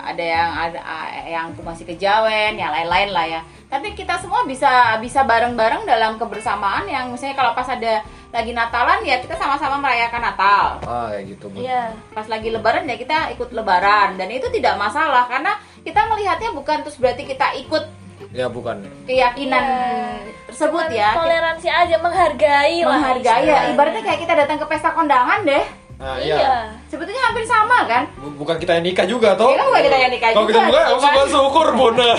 ada 0.00 0.24
yang 0.24 0.50
ada 0.56 0.80
eh, 1.12 1.36
yang 1.36 1.52
aku 1.52 1.60
masih 1.60 1.84
kejawen, 1.84 2.56
yang 2.56 2.72
lain-lain 2.72 3.12
lah 3.12 3.26
ya. 3.28 3.40
Tapi 3.68 3.92
kita 3.92 4.16
semua 4.16 4.48
bisa 4.48 4.96
bisa 5.04 5.20
bareng-bareng 5.28 5.84
dalam 5.84 6.16
kebersamaan 6.16 6.88
yang 6.88 7.12
misalnya 7.12 7.36
kalau 7.36 7.52
pas 7.52 7.68
ada 7.68 8.00
lagi 8.32 8.50
Natalan 8.50 9.04
ya 9.06 9.20
kita 9.20 9.36
sama-sama 9.36 9.76
merayakan 9.78 10.22
Natal. 10.24 10.66
Ah 10.88 11.12
kayak 11.12 11.36
gitu. 11.36 11.46
Iya. 11.52 11.92
Pas 12.16 12.26
lagi 12.26 12.48
lebaran 12.48 12.88
ya 12.88 12.96
kita 12.96 13.30
ikut 13.36 13.52
lebaran 13.52 14.16
dan 14.16 14.32
itu 14.32 14.48
tidak 14.48 14.80
masalah 14.80 15.28
karena 15.28 15.52
kita 15.84 16.00
melihatnya 16.08 16.50
bukan 16.56 16.80
terus 16.80 16.96
berarti 16.96 17.28
kita 17.28 17.52
ikut 17.60 18.03
Ya 18.30 18.46
bukan. 18.46 18.82
keyakinan 19.04 19.62
Iya. 19.62 20.18
tersebut 20.46 20.82
Cuman 20.82 20.90
ya 20.92 21.08
kita 21.08 21.20
Toleransi 21.20 21.68
aja, 21.68 21.96
menghargai 21.98 22.76
lah. 22.78 22.88
menghargai 22.92 23.24
ya 23.24 23.38
istilahnya. 23.44 23.70
ibaratnya 23.70 24.02
kayak 24.02 24.20
kita 24.20 24.34
datang 24.36 24.56
ke 24.56 24.66
pesta 24.66 24.90
kondangan 24.90 25.40
deh 25.42 25.64
Nah, 25.94 26.18
Iya. 26.18 26.36
iya. 26.36 26.54
sebetulnya 26.84 27.22
hampir 27.22 27.44
sama 27.44 27.86
kan 27.86 28.02
Bu- 28.16 28.34
Bukan 28.36 28.58
kita 28.58 28.74
yang 28.74 28.84
nikah 28.84 29.06
juga 29.06 29.30
toh? 29.32 29.46
Ya 29.48 29.56
kan 29.56 29.66
bukan 29.68 29.82
kita 29.84 29.96
yang 29.96 30.10
nikah 30.10 30.28
Kalau 30.28 30.42
kita 30.44 30.58
juga, 30.58 30.66
nikah 30.68 30.82
gitu 30.82 30.98
langsung 30.98 31.14
kan. 31.16 31.30
syukur 31.30 31.66
bunda. 31.72 32.10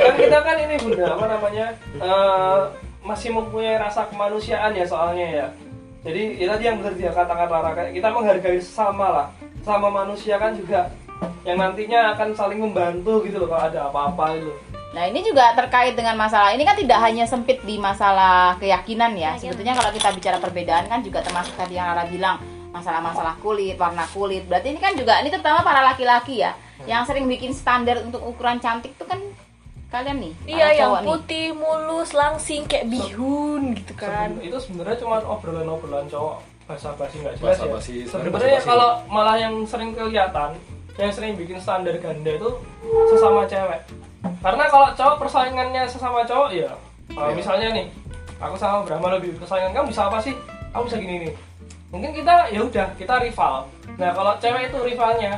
kan 0.00 0.14
kita 0.16 0.38
kan 0.40 0.56
ini 0.58 0.76
bunda 0.78 1.04
apa 1.06 1.24
namanya 1.28 1.66
eh, 1.94 2.58
masih 3.00 3.28
mempunyai 3.30 3.76
rasa 3.76 4.04
kemanusiaan 4.06 4.72
ya 4.72 4.84
soalnya 4.84 5.26
ya 5.34 5.46
jadi 6.00 6.22
ya 6.34 6.46
tadi 6.48 6.62
yang 6.62 6.76
benar 6.78 6.94
dia 6.94 7.10
katakan 7.10 7.46
Rara 7.46 7.70
kayak 7.74 7.92
kita 7.92 8.08
menghargai 8.08 8.56
sesama 8.58 9.06
lah 9.10 9.26
sama 9.60 9.88
manusia 9.90 10.36
kan 10.36 10.52
juga 10.52 10.88
yang 11.42 11.56
nantinya 11.58 12.12
akan 12.14 12.32
saling 12.32 12.56
membantu 12.58 13.20
gitu 13.22 13.36
loh 13.38 13.48
kalau 13.50 13.64
ada 13.66 13.80
apa-apa 13.86 14.24
itu 14.34 14.52
nah 14.90 15.04
ini 15.04 15.20
juga 15.20 15.54
terkait 15.54 15.94
dengan 15.94 16.14
masalah 16.14 16.50
ini 16.50 16.62
kan 16.62 16.74
tidak 16.74 16.98
hanya 16.98 17.22
sempit 17.22 17.62
di 17.62 17.78
masalah 17.78 18.58
keyakinan 18.58 19.12
ya 19.12 19.32
Keyakinan. 19.32 19.38
sebetulnya 19.40 19.74
kalau 19.74 19.90
kita 19.90 20.08
bicara 20.10 20.36
perbedaan 20.36 20.84
kan 20.84 20.98
juga 20.98 21.22
termasuk 21.22 21.54
tadi 21.54 21.74
yang 21.74 21.86
Rara 21.86 22.04
bilang 22.04 22.42
masalah-masalah 22.70 23.38
kulit 23.38 23.74
warna 23.76 24.02
kulit 24.08 24.44
berarti 24.44 24.68
ini 24.68 24.78
kan 24.78 24.94
juga 24.94 25.18
ini 25.18 25.28
terutama 25.28 25.62
para 25.62 25.82
laki-laki 25.84 26.38
ya 26.38 26.54
yang 26.84 27.02
sering 27.02 27.26
bikin 27.26 27.50
standar 27.52 27.98
untuk 28.00 28.18
ukuran 28.20 28.58
cantik 28.58 28.94
tuh 28.94 29.04
kan 29.04 29.22
kalian 29.88 30.18
nih 30.20 30.32
Iya, 30.48 30.66
yang 30.72 30.78
cowok 30.88 30.98
nih. 30.98 31.08
putih, 31.08 31.46
mulus, 31.52 32.10
langsing 32.12 32.62
kayak 32.64 32.86
bihun 32.86 33.74
gitu 33.74 33.92
kan. 33.94 34.30
Seben- 34.30 34.38
itu 34.40 34.58
sebenarnya 34.60 34.96
cuma 34.96 35.18
obrolan-obrolan 35.20 36.06
cowok 36.06 36.36
basa-basi 36.64 37.14
nggak 37.18 37.34
jelas 37.36 37.42
ya 37.42 37.50
Basa-basi, 37.58 37.94
sebenarnya 38.06 38.30
sebenarnya 38.30 38.62
kalau 38.64 38.90
malah 39.06 39.34
yang 39.36 39.54
sering 39.66 39.90
kelihatan 39.90 40.54
yang 40.94 41.10
sering 41.10 41.34
bikin 41.34 41.58
standar 41.58 41.90
ganda 41.96 42.30
itu 42.30 42.50
sesama 43.08 43.42
cewek 43.44 43.80
karena 44.40 44.64
kalau 44.66 44.88
cowok 44.92 45.16
persaingannya 45.18 45.82
sesama 45.84 46.22
cowok 46.22 46.50
ya 46.52 46.70
uh, 47.10 47.20
Iya. 47.22 47.34
misalnya 47.34 47.68
nih 47.72 47.86
aku 48.36 48.54
sama 48.54 48.84
Brahma 48.84 49.16
lebih 49.16 49.36
persaingan 49.36 49.72
kamu 49.72 49.86
bisa 49.88 50.06
apa 50.06 50.18
sih 50.18 50.34
kamu 50.70 50.82
bisa 50.86 50.96
gini 50.96 51.14
nih 51.20 51.32
mungkin 51.90 52.10
kita 52.12 52.34
ya 52.48 52.60
udah 52.62 52.86
kita 52.94 53.14
rival 53.18 53.66
nah 53.96 54.10
kalau 54.10 54.32
cewek 54.38 54.68
itu 54.68 54.78
rivalnya 54.86 55.32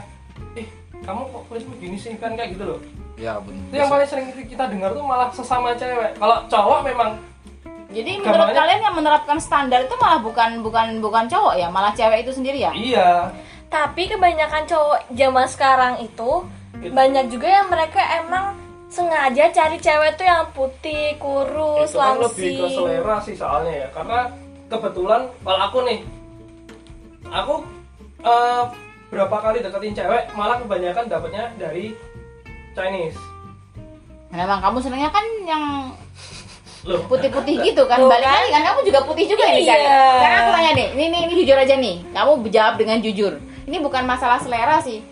ih 0.55 0.67
kamu 1.01 1.21
kok 1.25 1.43
kulitmu 1.49 1.75
gini 1.79 1.97
sih 1.97 2.15
kan 2.17 2.35
kayak 2.35 2.55
gitu 2.55 2.67
loh 2.69 2.81
Ya 3.13 3.37
benar. 3.39 3.61
itu 3.69 3.77
yang 3.77 3.91
paling 3.91 4.09
sering 4.09 4.27
kita 4.33 4.65
dengar 4.67 4.91
tuh 4.91 5.05
malah 5.05 5.29
sesama 5.31 5.73
cewek 5.73 6.17
kalau 6.17 6.43
cowok 6.47 6.81
memang 6.83 7.11
Jadi 7.93 8.19
menurut 8.19 8.57
kalian 8.57 8.81
yang 8.81 8.97
menerapkan 8.97 9.37
standar 9.37 9.85
itu 9.85 9.93
malah 10.01 10.17
bukan 10.17 10.65
bukan 10.65 10.97
bukan 10.99 11.29
cowok 11.29 11.55
ya, 11.55 11.69
malah 11.69 11.93
cewek 11.93 12.25
itu 12.25 12.33
sendiri 12.33 12.57
ya? 12.59 12.73
iya 12.73 13.29
Tapi 13.69 14.09
kebanyakan 14.09 14.65
cowok 14.65 15.13
zaman 15.13 15.45
sekarang 15.45 15.95
itu 16.01 16.49
Itu. 16.81 16.89
banyak 16.89 17.29
juga 17.29 17.53
yang 17.53 17.69
mereka 17.69 18.01
emang 18.17 18.57
sengaja 18.93 19.45
cari 19.49 19.77
cewek 19.77 20.11
tuh 20.15 20.27
yang 20.29 20.45
putih, 20.53 21.17
kurus, 21.17 21.89
itu 21.89 21.97
kan 21.97 22.21
lebih 22.21 22.51
ke 22.53 22.61
langsing. 22.61 22.77
selera 22.77 23.17
sih 23.19 23.33
soalnya 23.33 23.73
ya 23.73 23.89
karena 23.89 24.19
kebetulan 24.69 25.23
kalau 25.41 25.61
aku 25.65 25.79
nih 25.83 25.99
aku 27.27 27.55
eh, 28.21 28.63
berapa 29.09 29.37
kali 29.39 29.59
deketin 29.61 29.97
cewek 29.97 30.23
malah 30.33 30.61
kebanyakan 30.61 31.05
dapatnya 31.07 31.45
dari 31.57 31.97
Chinese 32.73 33.17
Nah, 34.29 34.49
Memang 34.49 34.65
kamu 34.65 34.81
senengnya 34.81 35.13
kan 35.13 35.21
yang 35.45 35.93
loh 36.83 37.05
putih-putih 37.05 37.53
gitu 37.69 37.85
kan? 37.85 38.01
Balik 38.01 38.25
kan. 38.25 38.33
lagi 38.33 38.49
kan 38.49 38.63
kamu 38.65 38.81
juga 38.83 39.01
putih 39.05 39.25
juga 39.29 39.45
nih 39.45 39.61
Iya. 39.61 39.69
Cari. 39.69 39.85
Sekarang 39.85 40.39
aku 40.41 40.51
tanya 40.53 40.71
nih, 40.73 40.87
ini, 40.97 41.05
ini 41.05 41.19
ini 41.29 41.35
jujur 41.37 41.57
aja 41.61 41.75
nih. 41.77 41.97
Kamu 42.17 42.33
jawab 42.49 42.75
dengan 42.81 42.99
jujur. 43.05 43.33
Ini 43.69 43.77
bukan 43.79 44.03
masalah 44.03 44.41
selera 44.41 44.81
sih. 44.81 45.05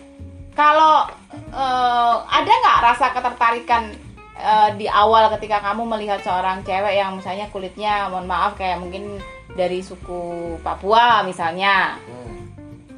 Kalau 0.51 1.07
eh, 1.31 2.15
ada 2.27 2.51
nggak 2.51 2.79
rasa 2.83 3.05
ketertarikan 3.15 3.91
eh, 4.35 4.69
di 4.75 4.87
awal 4.87 5.31
ketika 5.39 5.63
kamu 5.63 5.87
melihat 5.87 6.19
seorang 6.21 6.61
cewek 6.67 6.95
yang 6.95 7.15
misalnya 7.15 7.47
kulitnya, 7.49 8.11
mohon 8.11 8.27
maaf 8.27 8.59
kayak 8.59 8.79
mungkin 8.83 9.19
dari 9.55 9.83
suku 9.83 10.55
Papua 10.63 11.23
misalnya, 11.27 11.99
Hmm. 12.07 12.47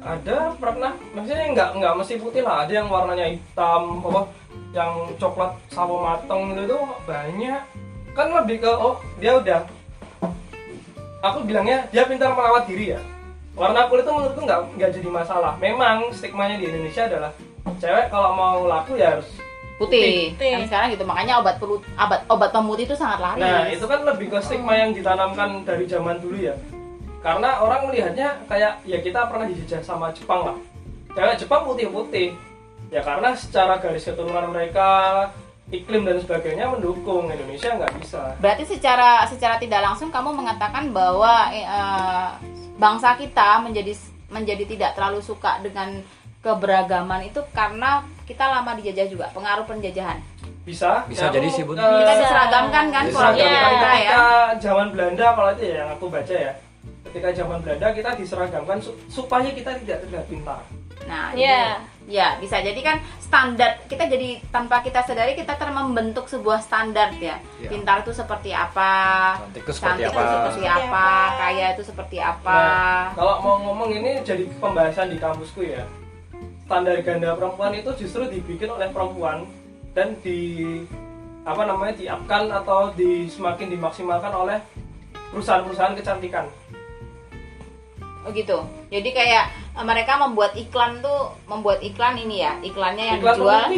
ada 0.02 0.54
pernah. 0.54 0.94
Maksudnya 1.14 1.50
nggak 1.50 1.70
nggak 1.82 1.94
mesti 1.98 2.14
putih 2.18 2.42
lah. 2.46 2.62
Ada 2.66 2.72
yang 2.82 2.88
warnanya 2.90 3.26
hitam 3.34 4.02
apa 4.06 4.22
yang 4.74 4.92
coklat 5.18 5.50
sawo 5.70 6.02
mateng 6.02 6.54
gitu 6.54 6.78
tuh 6.78 6.84
banyak. 7.06 7.62
Kan 8.14 8.30
lebih 8.30 8.62
ke 8.62 8.70
oh 8.70 8.98
dia 9.18 9.34
udah 9.34 9.66
aku 11.24 11.40
bilangnya 11.48 11.88
dia 11.88 12.04
pintar 12.04 12.36
merawat 12.36 12.68
diri 12.68 12.92
ya 12.94 13.00
warna 13.54 13.86
kulit 13.86 14.02
itu 14.02 14.12
menurutku 14.12 14.42
nggak 14.42 14.60
nggak 14.74 14.90
jadi 14.98 15.08
masalah 15.10 15.52
memang 15.62 16.10
stigmanya 16.10 16.58
di 16.58 16.66
Indonesia 16.66 17.06
adalah 17.06 17.30
cewek 17.78 18.06
kalau 18.10 18.30
mau 18.34 18.58
laku 18.66 18.98
ya 18.98 19.16
harus 19.16 19.28
putih. 19.78 20.34
Putih. 20.34 20.52
Kan 20.54 20.66
sekarang 20.70 20.88
gitu 20.94 21.04
makanya 21.06 21.34
obat 21.42 21.56
pelut 21.58 21.82
obat 21.98 22.20
obat 22.30 22.50
pemutih 22.54 22.84
itu 22.86 22.94
sangat 22.94 23.18
laris. 23.22 23.42
Nah, 23.42 23.66
itu 23.70 23.84
kan 23.86 24.00
lebih 24.06 24.26
ke 24.30 24.38
stigma 24.42 24.74
yang 24.78 24.94
ditanamkan 24.94 25.66
dari 25.66 25.84
zaman 25.86 26.22
dulu 26.22 26.38
ya. 26.38 26.54
Karena 27.24 27.58
orang 27.58 27.88
melihatnya 27.88 28.36
kayak 28.46 28.84
ya 28.84 28.98
kita 29.00 29.26
pernah 29.26 29.48
dijajah 29.48 29.82
sama 29.82 30.12
Jepang 30.14 30.52
lah. 30.52 30.56
Cewek 31.14 31.36
Jepang 31.40 31.62
putih-putih. 31.66 32.36
Ya 32.92 33.02
karena 33.02 33.34
secara 33.34 33.82
garis 33.82 34.06
keturunan 34.06 34.54
mereka, 34.54 35.26
iklim 35.72 36.06
dan 36.06 36.20
sebagainya 36.22 36.70
mendukung 36.70 37.26
Indonesia 37.26 37.74
nggak 37.74 37.94
bisa. 37.98 38.38
Berarti 38.38 38.64
secara 38.68 39.26
secara 39.26 39.58
tidak 39.58 39.82
langsung 39.82 40.14
kamu 40.14 40.30
mengatakan 40.30 40.94
bahwa 40.94 41.50
eh, 41.50 41.66
eh, 41.66 42.28
bangsa 42.74 43.14
kita 43.14 43.60
menjadi 43.60 43.92
menjadi 44.26 44.64
tidak 44.66 44.90
terlalu 44.94 45.20
suka 45.20 45.60
dengan 45.60 46.02
keberagaman 46.40 47.24
itu 47.24 47.40
karena 47.50 48.02
kita 48.24 48.44
lama 48.44 48.74
dijajah 48.74 49.06
juga, 49.06 49.26
pengaruh 49.30 49.64
penjajahan. 49.64 50.20
Bisa? 50.62 51.04
Bisa 51.04 51.28
Ya, 51.28 51.32
jadi 51.32 51.48
sih, 51.50 51.62
Bun. 51.62 51.76
eh, 51.76 51.84
Kita 51.84 52.14
diseragamkan 52.18 52.84
kan 52.88 53.04
pola 53.06 53.30
Iya. 53.32 53.52
kita 53.70 53.92
ya. 53.94 54.10
ketika 54.10 54.20
zaman 54.58 54.86
Belanda 54.90 55.26
kalau 55.32 55.50
itu 55.52 55.62
ya 55.62 55.74
yang 55.78 55.90
aku 55.92 56.06
baca 56.08 56.34
ya. 56.34 56.52
Ketika 57.04 57.28
zaman 57.32 57.58
Belanda 57.60 57.86
kita 57.92 58.10
diseragamkan 58.14 58.78
su- 58.80 58.96
supaya 59.06 59.48
kita 59.48 59.76
tidak 59.78 60.02
terlihat 60.02 60.26
pintar. 60.26 60.60
Nah, 61.04 61.36
Iya. 61.36 61.84
Ya 62.04 62.36
bisa 62.36 62.60
jadi 62.60 62.76
kan 62.84 62.96
standar 63.16 63.80
kita 63.88 64.04
jadi 64.06 64.36
tanpa 64.52 64.84
kita 64.84 65.00
sadari 65.02 65.32
kita 65.32 65.56
ter 65.56 65.68
membentuk 65.72 66.28
sebuah 66.28 66.60
standar 66.60 67.16
ya. 67.16 67.40
Iya. 67.58 67.68
Pintar 67.72 68.04
itu 68.04 68.12
seperti 68.12 68.52
apa? 68.52 68.92
Cantik 69.40 69.64
itu 69.64 69.72
seperti 69.72 70.02
Cantik 70.04 70.06
apa? 70.06 70.20
itu 70.20 70.28
seperti 70.28 70.52
Seperti 70.54 70.66
apa? 70.68 70.84
apa? 70.84 71.38
Kaya 71.40 71.66
itu 71.72 71.82
seperti 71.82 72.16
apa? 72.20 72.56
Nah, 72.56 73.04
kalau 73.16 73.34
mau 73.40 73.56
ngomong 73.64 73.90
ini 73.90 74.10
jadi 74.22 74.44
pembahasan 74.60 75.10
di 75.10 75.18
kampusku 75.18 75.64
ya. 75.64 75.84
Standar 76.64 76.96
ganda 77.04 77.36
perempuan 77.36 77.72
itu 77.76 77.90
justru 77.96 78.24
dibikin 78.28 78.72
oleh 78.72 78.88
perempuan 78.88 79.44
dan 79.92 80.16
di 80.24 80.80
apa 81.44 81.68
namanya 81.68 81.92
diapkan 82.00 82.48
atau 82.48 82.88
di 82.96 83.28
semakin 83.28 83.68
dimaksimalkan 83.68 84.32
oleh 84.32 84.58
perusahaan-perusahaan 85.28 85.92
kecantikan. 85.98 86.48
Oh 88.24 88.30
gitu. 88.32 88.58
Jadi 88.88 89.08
kayak 89.12 89.44
eh, 89.76 89.84
mereka 89.84 90.16
membuat 90.16 90.56
iklan 90.56 91.04
tuh 91.04 91.36
membuat 91.44 91.84
iklan 91.84 92.16
ini 92.16 92.40
ya, 92.44 92.56
iklannya 92.64 93.04
yang 93.04 93.18
Iklan 93.20 93.36
dijual. 93.36 93.68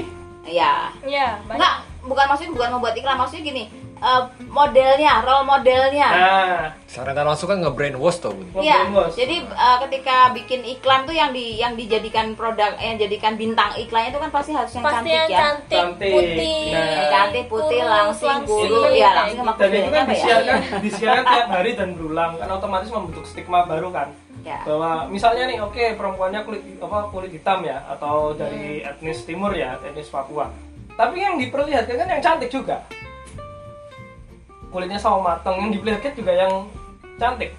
Ya. 0.46 0.94
Iya, 1.02 1.42
banyak. 1.42 1.58
Enggak, 1.58 1.74
bukan 2.06 2.24
maksudnya 2.30 2.52
bukan 2.54 2.70
membuat 2.78 2.94
iklan 2.94 3.18
maksudnya 3.18 3.42
gini 3.42 3.64
eh, 3.96 4.22
modelnya 4.46 5.24
role 5.24 5.44
modelnya 5.48 6.06
Nah, 6.06 6.64
secara 6.86 7.12
langsung 7.26 7.48
kan 7.50 7.60
nge-brainwash 7.60 8.22
tuh. 8.22 8.32
Iya, 8.56 8.88
jadi 9.12 9.44
uh, 9.52 9.76
ketika 9.84 10.32
bikin 10.32 10.64
iklan 10.64 11.04
tuh 11.04 11.12
yang 11.12 11.34
di 11.34 11.60
yang 11.60 11.76
dijadikan 11.76 12.32
produk, 12.38 12.72
yang 12.80 12.96
jadikan 12.96 13.36
bintang 13.36 13.74
iklannya 13.76 14.14
itu 14.14 14.20
kan 14.20 14.30
pasti 14.32 14.52
harus 14.56 14.72
yang 14.72 14.84
pasti 14.84 14.96
cantik 14.96 15.12
yang 15.12 15.28
ya. 15.28 15.38
cantik, 15.40 15.76
Cantik. 15.76 16.12
putih 16.12 16.60
Nah. 16.72 16.86
Yang 16.86 17.08
cantik, 17.12 17.44
putih, 17.50 17.80
kurus, 17.80 17.92
langsing, 17.92 18.38
guru, 18.46 18.80
langsing, 18.80 18.96
ya 18.96 18.96
kayak 18.96 19.16
langsing 19.16 19.38
sama 19.40 19.52
gitu. 19.52 19.60
dan 19.60 19.70
itu 19.72 19.90
kan 19.90 20.04
ya? 20.04 20.12
disiarkan 20.12 20.58
disiarkan 20.80 21.24
tiap 21.26 21.48
hari 21.50 21.70
dan 21.76 21.88
berulang 21.98 22.30
kan 22.38 22.48
otomatis 22.54 22.88
membentuk 22.88 23.24
stigma 23.28 23.60
baru 23.66 23.88
kan 23.92 24.08
Ya. 24.46 24.62
bahwa 24.62 25.10
misalnya 25.10 25.44
nih 25.44 25.58
oke 25.58 25.84
perempuannya 25.92 26.40
kulit 26.40 26.62
apa 26.78 27.10
kulit 27.10 27.30
hitam 27.30 27.60
ya 27.60 27.82
atau 27.88 28.30
dari 28.30 28.78
Hmm. 28.78 28.88
etnis 28.88 29.18
timur 29.22 29.50
ya 29.50 29.74
etnis 29.82 30.06
Papua 30.06 30.46
tapi 30.94 31.18
yang 31.18 31.34
diperlihatkan 31.34 31.98
kan 31.98 32.08
yang 32.08 32.22
cantik 32.22 32.46
juga 32.48 32.86
kulitnya 34.68 34.96
sawo 34.96 35.18
mateng 35.18 35.56
yang 35.58 35.70
diperlihatkan 35.72 36.12
juga 36.14 36.32
yang 36.32 36.52
cantik 37.16 37.50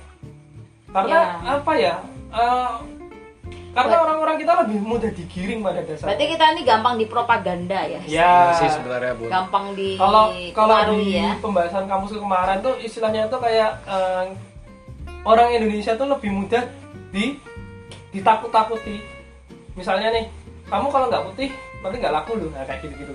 karena 0.87 1.19
Ya. 1.37 1.55
apa 1.55 1.71
ya 1.73 1.95
eh, 2.29 2.73
karena 3.73 3.95
orang-orang 4.01 4.41
kita 4.41 4.53
lebih 4.63 4.79
mudah 4.81 5.11
digiring 5.11 5.61
pada 5.61 5.85
dasarnya 5.85 6.09
Berarti 6.09 6.25
kita 6.33 6.45
ini 6.49 6.61
gampang 6.63 6.95
dipropaganda 6.97 7.79
ya. 7.85 7.99
ya 7.99 8.01
Iya 8.09 8.33
sih 8.57 8.69
sebenarnya 8.73 9.13
Bun. 9.13 9.29
Gampang 9.29 9.65
di 9.75 9.93
kalau 9.93 10.33
kalau 10.49 10.77
di 10.95 11.13
ya. 11.13 11.37
pembahasan 11.37 11.85
kampus 11.85 12.15
kemarin 12.15 12.57
tuh 12.59 12.73
istilahnya 12.79 13.27
tuh 13.27 13.37
kayak 13.37 13.77
eh, 13.85 14.23
orang 15.27 15.51
Indonesia 15.51 15.99
tuh 15.99 16.07
lebih 16.07 16.31
mudah 16.31 16.63
di 17.11 17.35
ditakut-takuti 18.15 19.03
misalnya 19.75 20.15
nih 20.15 20.25
kamu 20.71 20.87
kalau 20.87 21.11
nggak 21.11 21.25
putih 21.31 21.51
nanti 21.83 21.95
nggak 21.99 22.15
laku 22.15 22.39
loh 22.39 22.49
nah, 22.55 22.63
kayak 22.63 22.87
gitu-gitu 22.87 23.13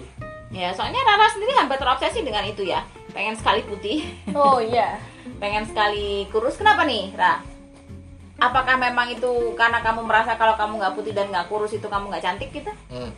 Ya, 0.53 0.69
soalnya 0.77 1.01
Rara 1.01 1.33
sendiri 1.33 1.57
hampir 1.57 1.81
terobsesi 1.81 2.21
dengan 2.21 2.45
itu 2.45 2.61
ya. 2.61 2.85
Pengen 3.17 3.33
sekali 3.33 3.65
putih, 3.65 4.05
Oh 4.37 4.61
iya. 4.61 5.01
pengen 5.41 5.65
sekali 5.65 6.29
kurus. 6.29 6.61
Kenapa 6.61 6.85
nih, 6.85 7.09
Ra? 7.17 7.41
Apakah 8.37 8.77
memang 8.77 9.09
itu 9.09 9.57
karena 9.57 9.81
kamu 9.81 10.05
merasa 10.05 10.37
kalau 10.37 10.53
kamu 10.61 10.77
nggak 10.77 10.93
putih 10.93 11.17
dan 11.17 11.33
nggak 11.33 11.49
kurus 11.49 11.73
itu 11.73 11.89
kamu 11.89 12.13
nggak 12.13 12.25
cantik 12.29 12.53
gitu? 12.53 12.69
Hmm. 12.93 13.17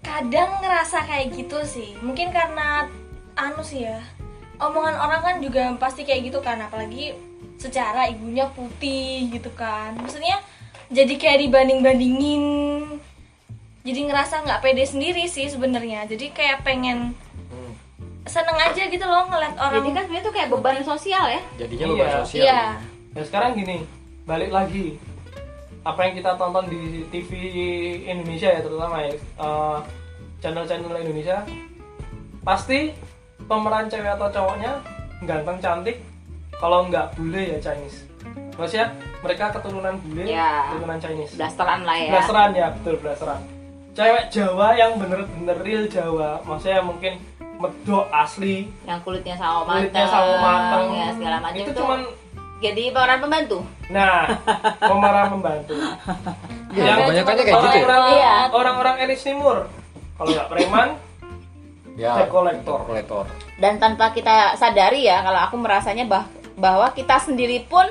Kadang 0.00 0.64
ngerasa 0.64 1.04
kayak 1.04 1.36
gitu 1.36 1.60
sih. 1.60 1.92
Mungkin 2.00 2.32
karena 2.32 2.88
anu 3.36 3.60
sih 3.60 3.84
ya. 3.84 4.00
Omongan 4.64 4.96
orang 4.96 5.20
kan 5.20 5.36
juga 5.44 5.76
pasti 5.76 6.08
kayak 6.08 6.32
gitu 6.32 6.40
kan, 6.40 6.56
apalagi 6.56 7.12
secara 7.62 8.10
ibunya 8.10 8.50
putih 8.50 9.30
gitu 9.30 9.48
kan. 9.54 9.94
Maksudnya 9.94 10.42
jadi 10.90 11.14
kayak 11.14 11.38
dibanding-bandingin. 11.40 12.44
Jadi 13.82 14.00
ngerasa 14.02 14.42
nggak 14.42 14.60
pede 14.60 14.82
sendiri 14.82 15.26
sih 15.26 15.46
sebenarnya. 15.46 16.04
Jadi 16.04 16.30
kayak 16.30 16.62
pengen 16.62 17.14
Hmm. 17.48 17.72
seneng 18.24 18.56
aja 18.56 18.82
gitu 18.86 19.02
loh 19.02 19.26
ngeliat 19.26 19.54
orang 19.56 19.82
Jadi 19.82 19.90
kan 19.92 20.02
sebenarnya 20.02 20.24
itu 20.24 20.32
kayak 20.32 20.48
beban 20.48 20.78
sosial 20.82 21.24
ya. 21.28 21.40
Jadinya 21.56 21.84
Iya. 21.84 21.92
beban 21.92 22.12
sosial. 22.20 22.42
Iya. 22.42 22.62
ya 23.12 23.22
sekarang 23.22 23.52
gini 23.54 23.84
balik 24.24 24.48
lagi 24.48 24.96
apa 25.82 26.00
yang 26.00 26.14
kita 26.16 26.32
tonton 26.34 26.64
di 26.64 27.04
TV 27.10 27.30
Indonesia 28.06 28.48
ya 28.48 28.60
terutama 28.62 29.02
ya 29.02 29.12
eh, 29.12 29.78
channel-channel 30.40 30.96
Indonesia 30.96 31.44
pasti 32.40 32.94
pemeran 33.42 33.86
cewek 33.86 34.16
atau 34.16 34.28
cowoknya 34.30 34.80
ganteng 35.22 35.58
cantik 35.58 36.00
kalau 36.62 36.86
nggak 36.86 37.10
bule 37.12 37.42
ya 37.48 37.58
Chinese 37.58 38.06
terus 38.52 38.72
ya 38.72 38.86
mereka 39.18 39.50
keturunan 39.50 39.98
bule 39.98 40.22
Ya. 40.24 40.70
keturunan 40.70 40.96
Chinese 40.96 41.34
Blasteran 41.34 41.82
lah 41.82 41.96
ya. 41.96 42.10
blasteran 42.12 42.50
ya 42.52 42.66
betul 42.72 42.94
blasteran 42.96 43.40
cewek 43.92 44.24
Jawa 44.30 44.68
yang 44.72 44.96
bener-bener 44.96 45.58
real 45.58 45.84
Jawa 45.84 46.38
maksudnya 46.42 46.80
mungkin 46.80 47.18
medok 47.58 48.06
asli 48.08 48.70
Yang 48.82 48.98
kulitnya 49.02 49.36
sawo 49.36 49.62
matang, 49.62 49.76
kulitnya 49.84 50.04
sama 50.06 50.34
matang 50.38 50.84
ya 50.92 51.06
segala 51.12 51.36
macam 51.40 51.58
itu 51.58 51.68
itu. 51.68 51.76
cuman 51.76 52.00
Jadi 52.62 52.84
pemeran 52.88 53.18
pembantu. 53.18 53.58
nah 53.88 54.22
pemeran 54.78 55.26
pembantu 55.28 55.74
Ya, 56.72 56.88
Yang 56.88 56.98
kebanyakannya 57.04 57.42
kayak 57.42 57.52
gitu 57.52 57.52
ya. 57.52 57.84
orang-orang 57.84 58.02
Iya. 58.08 58.34
orang-orang 58.48 58.94
elit 59.00 59.20
timur 59.20 59.56
kalau 60.14 60.30
nggak 60.30 60.48
preman 60.48 60.88
Ya, 61.92 62.24
collector 62.24 62.78
kolektor. 62.82 63.24
dan 63.58 63.76
tanpa 63.76 64.08
kita 64.10 64.56
sadari 64.56 65.04
ya 65.04 65.20
kalau 65.20 65.40
aku 65.42 65.56
merasanya 65.58 66.08
bah- 66.08 66.24
bahwa 66.56 66.90
kita 66.92 67.16
sendiri 67.18 67.64
pun 67.66 67.84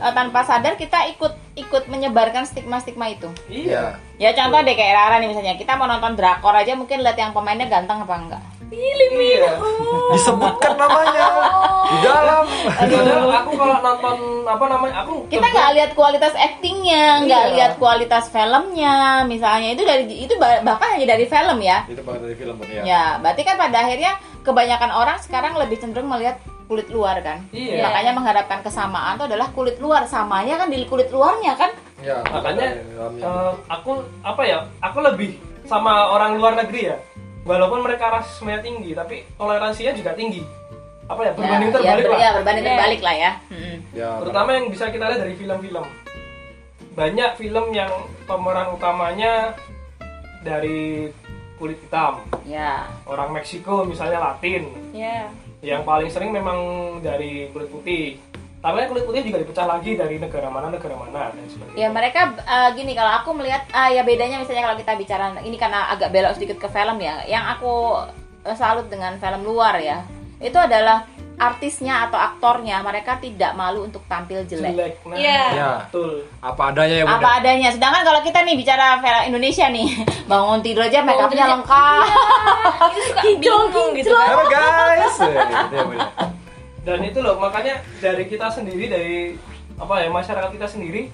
eh, 0.00 0.12
tanpa 0.12 0.42
sadar 0.42 0.74
kita 0.74 1.10
ikut 1.12 1.32
ikut 1.58 1.84
menyebarkan 1.92 2.48
stigma-stigma 2.48 3.12
itu. 3.12 3.28
Iya. 3.46 4.00
Ya. 4.16 4.30
contoh 4.32 4.60
deh 4.62 4.72
kayak 4.72 4.94
Rara 4.96 5.16
nih 5.20 5.28
misalnya. 5.28 5.60
Kita 5.60 5.76
mau 5.76 5.84
nonton 5.84 6.16
drakor 6.16 6.54
aja 6.56 6.72
mungkin 6.72 7.04
lihat 7.04 7.18
yang 7.18 7.36
pemainnya 7.36 7.68
ganteng 7.68 8.00
apa 8.00 8.14
enggak? 8.16 8.42
Iya. 8.70 9.58
Disebutkan 10.14 10.78
namanya. 10.78 11.26
Di 11.90 11.98
dalam. 12.06 12.44
Padahal 12.46 13.30
aku 13.42 13.50
kalau 13.58 13.76
nonton 13.82 14.16
apa 14.46 14.64
namanya 14.70 14.94
aku 15.02 15.26
kita 15.26 15.42
nggak 15.42 15.70
lihat 15.74 15.90
kualitas 15.98 16.34
aktingnya 16.38 17.26
nggak 17.26 17.44
Iya. 17.50 17.54
lihat 17.58 17.72
kualitas 17.82 18.30
filmnya. 18.30 19.26
Misalnya 19.26 19.74
itu 19.74 19.82
dari 19.82 20.04
itu 20.06 20.34
bah- 20.38 20.62
bahkan 20.62 20.94
hanya 20.96 21.18
dari 21.18 21.26
film 21.26 21.58
ya. 21.58 21.82
Itu 21.90 22.00
banget 22.06 22.30
dari 22.30 22.36
film 22.38 22.56
ya. 22.70 22.82
ya 22.86 23.04
berarti 23.18 23.42
kan 23.42 23.58
pada 23.58 23.76
akhirnya 23.82 24.12
kebanyakan 24.46 24.90
orang 24.94 25.18
sekarang 25.18 25.52
lebih 25.58 25.76
cenderung 25.82 26.06
melihat 26.06 26.38
kulit 26.70 26.86
luar 26.86 27.18
kan? 27.18 27.42
Iya. 27.50 27.82
makanya 27.82 28.12
mengharapkan 28.14 28.62
kesamaan 28.62 29.18
itu 29.18 29.26
adalah 29.26 29.50
kulit 29.50 29.82
luar. 29.82 30.06
Samanya 30.06 30.54
kan 30.54 30.70
di 30.70 30.86
kulit 30.86 31.10
luarnya 31.10 31.58
kan? 31.58 31.74
Ya, 31.98 32.22
makanya 32.24 32.78
eh, 32.78 33.52
aku 33.66 33.90
apa 34.22 34.42
ya 34.46 34.58
aku 34.78 35.02
lebih 35.02 35.34
sama 35.66 36.14
orang 36.14 36.38
luar 36.38 36.54
negeri 36.54 36.94
ya. 36.94 36.96
Walaupun 37.42 37.82
mereka 37.82 38.14
rasismenya 38.14 38.62
tinggi 38.62 38.94
tapi 38.94 39.26
toleransinya 39.34 39.90
juga 39.92 40.14
tinggi. 40.14 40.46
Apa 41.10 41.26
ya 41.26 41.32
berbanding 41.34 41.68
ya, 41.68 41.74
terbalik 41.74 41.90
ya, 41.98 42.06
ber- 42.06 42.14
lah. 42.14 42.20
ya, 42.22 42.30
berbanding 42.38 42.62
Iya. 42.62 42.70
terbalik 42.70 43.00
lah 43.02 43.14
ya. 43.18 43.32
Mm-mm. 43.50 43.76
ya, 43.90 44.08
terutama 44.22 44.48
yang 44.54 44.66
bisa 44.70 44.84
kita 44.88 45.04
lihat 45.04 45.20
dari 45.20 45.34
film-film. 45.34 45.86
Banyak 46.90 47.30
film 47.34 47.64
yang 47.74 47.90
pemeran 48.24 48.70
utamanya 48.70 49.58
dari 50.40 51.10
kulit 51.58 51.82
hitam. 51.82 52.22
Ya 52.46 52.86
orang 53.04 53.34
Meksiko 53.34 53.82
misalnya 53.82 54.22
Latin. 54.22 54.70
Ya. 54.94 55.26
Yang 55.60 55.84
paling 55.84 56.08
sering 56.08 56.32
memang 56.32 56.58
dari 57.04 57.48
kulit 57.52 57.68
putih. 57.68 58.16
Tapi 58.60 58.92
kulit 58.92 59.08
putih 59.08 59.24
juga 59.24 59.40
dipecah 59.40 59.64
lagi 59.64 59.96
dari 59.96 60.20
negara 60.20 60.52
mana 60.52 60.68
negara 60.68 60.92
mana 60.92 61.32
dan 61.32 61.48
sebagainya. 61.48 61.80
Ya 61.80 61.88
mereka 61.88 62.36
eh, 62.36 62.68
gini 62.76 62.92
kalau 62.92 63.12
aku 63.24 63.32
melihat 63.32 63.64
ah, 63.72 63.88
ya 63.88 64.04
bedanya 64.04 64.40
misalnya 64.40 64.68
kalau 64.68 64.76
kita 64.76 64.92
bicara 65.00 65.26
ini 65.40 65.56
karena 65.56 65.88
agak 65.88 66.12
belok 66.12 66.36
sedikit 66.36 66.60
ke 66.60 66.68
film 66.68 67.00
ya. 67.00 67.24
Yang 67.24 67.44
aku 67.56 67.74
eh, 68.44 68.56
salut 68.56 68.86
dengan 68.92 69.16
film 69.16 69.42
luar 69.48 69.80
ya 69.80 70.04
itu 70.40 70.56
adalah 70.56 71.04
artisnya 71.40 72.04
atau 72.04 72.20
aktornya 72.20 72.78
mereka 72.80 73.16
tidak 73.16 73.56
malu 73.56 73.82
untuk 73.82 74.04
tampil 74.04 74.44
jelek 74.44 74.70
jelek 74.70 74.94
nah 75.02 75.16
Iya. 75.16 75.40
Ya. 75.50 75.70
betul 75.82 76.28
apa 76.38 76.62
adanya 76.68 76.94
ya 76.94 77.04
Bun. 77.04 77.16
apa 77.16 77.28
adanya 77.40 77.68
sedangkan 77.72 78.02
kalau 78.04 78.20
kita 78.20 78.38
nih 78.44 78.54
bicara 78.54 79.00
film 79.00 79.22
Indonesia 79.26 79.66
nih 79.66 79.88
bangun 80.30 80.60
tidur 80.60 80.84
aja 80.84 81.00
make 81.00 81.16
upnya 81.18 81.46
lengkap 81.50 82.04
Itu 82.90 83.00
suka 83.02 83.20
Hijau, 83.26 83.58
bingung 83.66 83.90
gitu 83.94 84.12
kan. 84.12 84.28
Halo 84.28 84.44
guys. 84.46 85.16
Ya, 85.30 85.42
gitu 85.64 85.76
ya, 85.90 86.06
dan 86.80 87.00
itu 87.02 87.18
loh 87.18 87.36
makanya 87.36 87.74
dari 87.98 88.24
kita 88.24 88.48
sendiri 88.48 88.84
dari 88.86 89.16
apa 89.76 89.94
ya 89.98 90.08
masyarakat 90.08 90.50
kita 90.50 90.64
sendiri 90.66 91.08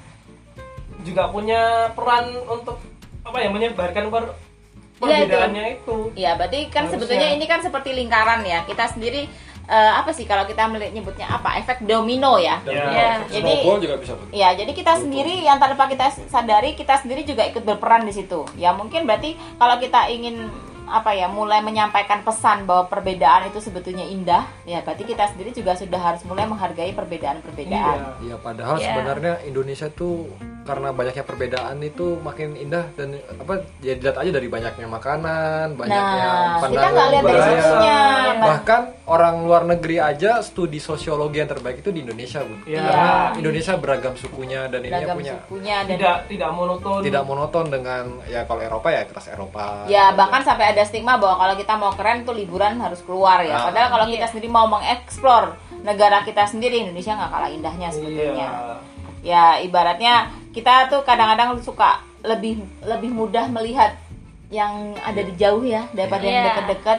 juga 1.03 1.27
punya 1.27 1.61
peran 1.93 2.35
untuk 2.45 2.79
apa 3.23 3.39
ya 3.39 3.49
menyebarkan 3.49 4.07
per 4.09 4.35
perbedaannya 4.97 5.65
itu 5.77 5.97
Ya, 6.15 6.35
berarti 6.35 6.67
kan 6.67 6.87
Harusnya. 6.87 6.93
sebetulnya 6.97 7.29
ini 7.31 7.45
kan 7.45 7.61
seperti 7.61 7.93
lingkaran 7.93 8.41
ya. 8.43 8.65
Kita 8.65 8.89
sendiri 8.89 9.29
eh, 9.67 9.93
apa 9.93 10.11
sih 10.11 10.25
kalau 10.25 10.43
kita 10.43 10.67
melihat 10.67 10.93
nyebutnya 10.93 11.27
apa? 11.29 11.59
Efek 11.59 11.83
domino 11.83 12.39
ya. 12.39 12.63
Ya. 12.63 12.87
Ya, 12.89 13.09
jadi- 13.27 13.67
juga 13.77 13.97
bisa. 13.99 14.13
Ya, 14.31 14.55
jadi 14.55 14.71
kita 14.71 14.97
sendiri 14.97 15.43
yang 15.43 15.59
tanpa 15.59 15.87
kita 15.87 16.07
sadari 16.27 16.73
kita 16.73 16.97
sendiri 16.97 17.23
juga 17.23 17.43
ikut 17.45 17.63
berperan 17.63 18.03
di 18.03 18.15
situ. 18.15 18.47
Ya, 18.55 18.71
mungkin 18.71 19.05
berarti 19.05 19.35
kalau 19.55 19.77
kita 19.77 20.07
ingin 20.09 20.47
apa 20.87 21.11
ya 21.11 21.27
mulai 21.27 21.59
menyampaikan 21.61 22.23
pesan 22.23 22.63
bahwa 22.63 22.87
perbedaan 22.87 23.51
itu 23.51 23.59
sebetulnya 23.59 24.07
indah 24.07 24.47
ya 24.63 24.87
berarti 24.87 25.03
kita 25.03 25.35
sendiri 25.35 25.51
juga 25.51 25.75
sudah 25.75 25.99
harus 25.99 26.23
mulai 26.23 26.47
menghargai 26.47 26.95
perbedaan-perbedaan 26.95 28.23
Iya. 28.23 28.23
Iya 28.23 28.37
padahal 28.39 28.79
Iya. 28.79 28.87
sebenarnya 28.87 29.33
Indonesia 29.43 29.91
tuh 29.91 30.31
karena 30.67 30.91
banyaknya 30.91 31.23
perbedaan 31.23 31.79
itu 31.81 32.19
makin 32.21 32.59
indah 32.59 32.91
dan 32.99 33.15
apa 33.39 33.63
ya 33.79 33.95
dilihat 33.95 34.19
aja 34.19 34.31
dari 34.35 34.49
banyaknya 34.51 34.89
makanan, 34.91 35.79
banyaknya 35.79 36.27
nah 36.27 36.59
kita 36.59 36.61
pandangan 36.67 36.91
nggak 36.93 37.09
lihat 37.09 37.23
dari 37.25 37.39
budaya. 37.39 37.55
sisinya 37.55 37.99
Bahkan 38.37 38.83
orang 39.07 39.35
luar 39.47 39.63
negeri 39.65 39.97
aja 39.97 40.43
studi 40.43 40.83
sosiologi 40.83 41.39
yang 41.39 41.49
terbaik 41.49 41.81
itu 41.81 41.95
di 41.95 42.03
Indonesia, 42.03 42.43
Bun. 42.43 42.59
Iya. 42.67 42.83
Karena 42.83 43.13
Indonesia 43.39 43.73
beragam 43.79 44.15
sukunya 44.19 44.67
dan 44.67 44.81
beragam 44.83 45.17
punya 45.17 45.35
sukunya 45.47 45.77
dan 45.87 45.97
tidak 45.97 46.17
tidak 46.27 46.51
monoton 46.53 46.99
tidak 47.01 47.23
monoton 47.23 47.65
dengan 47.71 48.05
ya 48.27 48.43
kalau 48.45 48.61
Eropa 48.61 48.89
ya 48.91 49.03
kelas 49.07 49.27
Eropa. 49.31 49.87
Ya 49.87 50.11
bahkan 50.13 50.43
sampai 50.43 50.75
ada 50.75 50.83
stigma 50.83 51.17
bahwa 51.17 51.39
kalau 51.39 51.55
kita 51.55 51.75
mau 51.79 51.95
keren 51.95 52.27
tuh 52.27 52.35
liburan 52.35 52.83
harus 52.83 53.01
keluar 53.07 53.41
ya. 53.47 53.55
Ah. 53.55 53.71
Padahal 53.71 53.89
kalau 53.95 54.05
kita 54.11 54.27
Iya. 54.27 54.33
sendiri 54.35 54.49
mau 54.51 54.67
mengeksplor 54.67 55.55
negara 55.87 56.27
kita 56.27 56.43
sendiri 56.51 56.83
Indonesia 56.83 57.15
nggak 57.15 57.31
kalah 57.31 57.51
indahnya 57.53 57.89
sebetulnya. 57.95 58.49
iya 58.51 58.77
Ya 59.27 59.45
ibaratnya 59.59 60.31
kita 60.57 60.89
tuh 60.89 61.05
kadang-kadang 61.05 61.61
suka 61.61 62.01
lebih 62.25 62.59
lebih 62.83 63.13
mudah 63.13 63.45
melihat 63.53 63.93
yang 64.47 64.95
ada 65.03 65.27
di 65.27 65.35
jauh 65.35 65.67
ya 65.67 65.91
daripada 65.91 66.23
yang 66.23 66.47
Iya. 66.47 66.47
dekat-dekat 66.55 66.99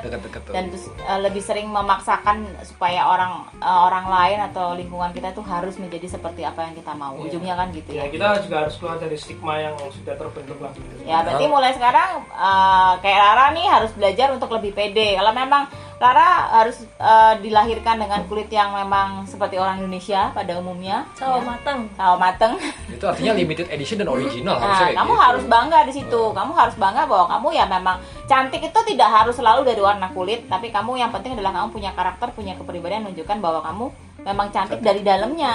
dan 0.52 0.68
terus 0.68 0.92
uh, 1.08 1.16
lebih 1.24 1.40
sering 1.40 1.72
memaksakan 1.72 2.44
supaya 2.68 3.08
orang 3.08 3.48
uh, 3.64 3.88
orang 3.88 4.04
lain 4.12 4.40
atau 4.52 4.76
lingkungan 4.76 5.16
kita 5.16 5.32
tuh 5.32 5.48
harus 5.48 5.80
menjadi 5.80 6.12
seperti 6.12 6.44
apa 6.44 6.68
yang 6.68 6.76
kita 6.76 6.92
mau 6.92 7.16
Iya. 7.16 7.24
ujungnya 7.32 7.56
kan 7.56 7.72
gitu 7.72 7.90
ya 7.96 8.04
ya 8.04 8.12
kita 8.12 8.44
juga 8.44 8.68
harus 8.68 8.76
keluar 8.76 9.00
dari 9.00 9.16
stigma 9.16 9.64
yang 9.64 9.80
sudah 9.80 10.20
terbentuk 10.20 10.60
lah 10.60 10.76
gitu. 10.76 11.08
ya 11.08 11.24
berarti 11.24 11.46
mulai 11.48 11.72
sekarang 11.72 12.10
uh, 12.36 12.94
kayak 13.00 13.16
Rara 13.16 13.46
nih 13.56 13.68
harus 13.72 13.92
belajar 13.96 14.28
untuk 14.36 14.52
lebih 14.52 14.72
pede 14.76 15.16
kalau 15.16 15.32
memang 15.32 15.64
Rara 15.98 16.30
harus 16.54 16.86
uh, 16.96 17.34
dilahirkan 17.38 17.98
dengan 17.98 18.22
kulit 18.26 18.48
yang 18.48 18.70
memang 18.72 19.26
seperti 19.26 19.58
orang 19.58 19.82
Indonesia 19.82 20.30
pada 20.30 20.54
umumnya 20.56 21.10
Sawo 21.14 21.42
ya. 21.42 21.44
matang. 21.44 21.80
sawo 21.94 22.16
mateng 22.16 22.54
Itu 22.88 23.02
artinya 23.04 23.34
limited 23.34 23.66
edition 23.68 23.98
dan 23.98 24.06
original 24.08 24.58
Nah, 24.58 24.94
kamu 24.94 25.10
gitu. 25.10 25.26
harus 25.26 25.44
bangga 25.46 25.80
di 25.84 25.94
situ. 25.96 26.22
Kamu 26.32 26.54
harus 26.54 26.76
bangga 26.76 27.04
bahwa 27.04 27.26
kamu 27.28 27.48
ya 27.52 27.66
memang 27.66 27.98
cantik 28.26 28.62
itu 28.62 28.80
tidak 28.86 29.10
harus 29.10 29.34
selalu 29.34 29.66
dari 29.66 29.82
warna 29.82 30.08
kulit, 30.12 30.46
tapi 30.46 30.70
kamu 30.70 30.98
yang 30.98 31.10
penting 31.10 31.34
adalah 31.34 31.50
kamu 31.56 31.68
punya 31.72 31.92
karakter, 31.92 32.30
punya 32.32 32.54
kepribadian 32.54 33.02
menunjukkan 33.04 33.38
bahwa 33.38 33.60
kamu 33.64 33.86
memang 34.22 34.48
cantik 34.52 34.80
dari 34.80 35.02
dalamnya. 35.02 35.54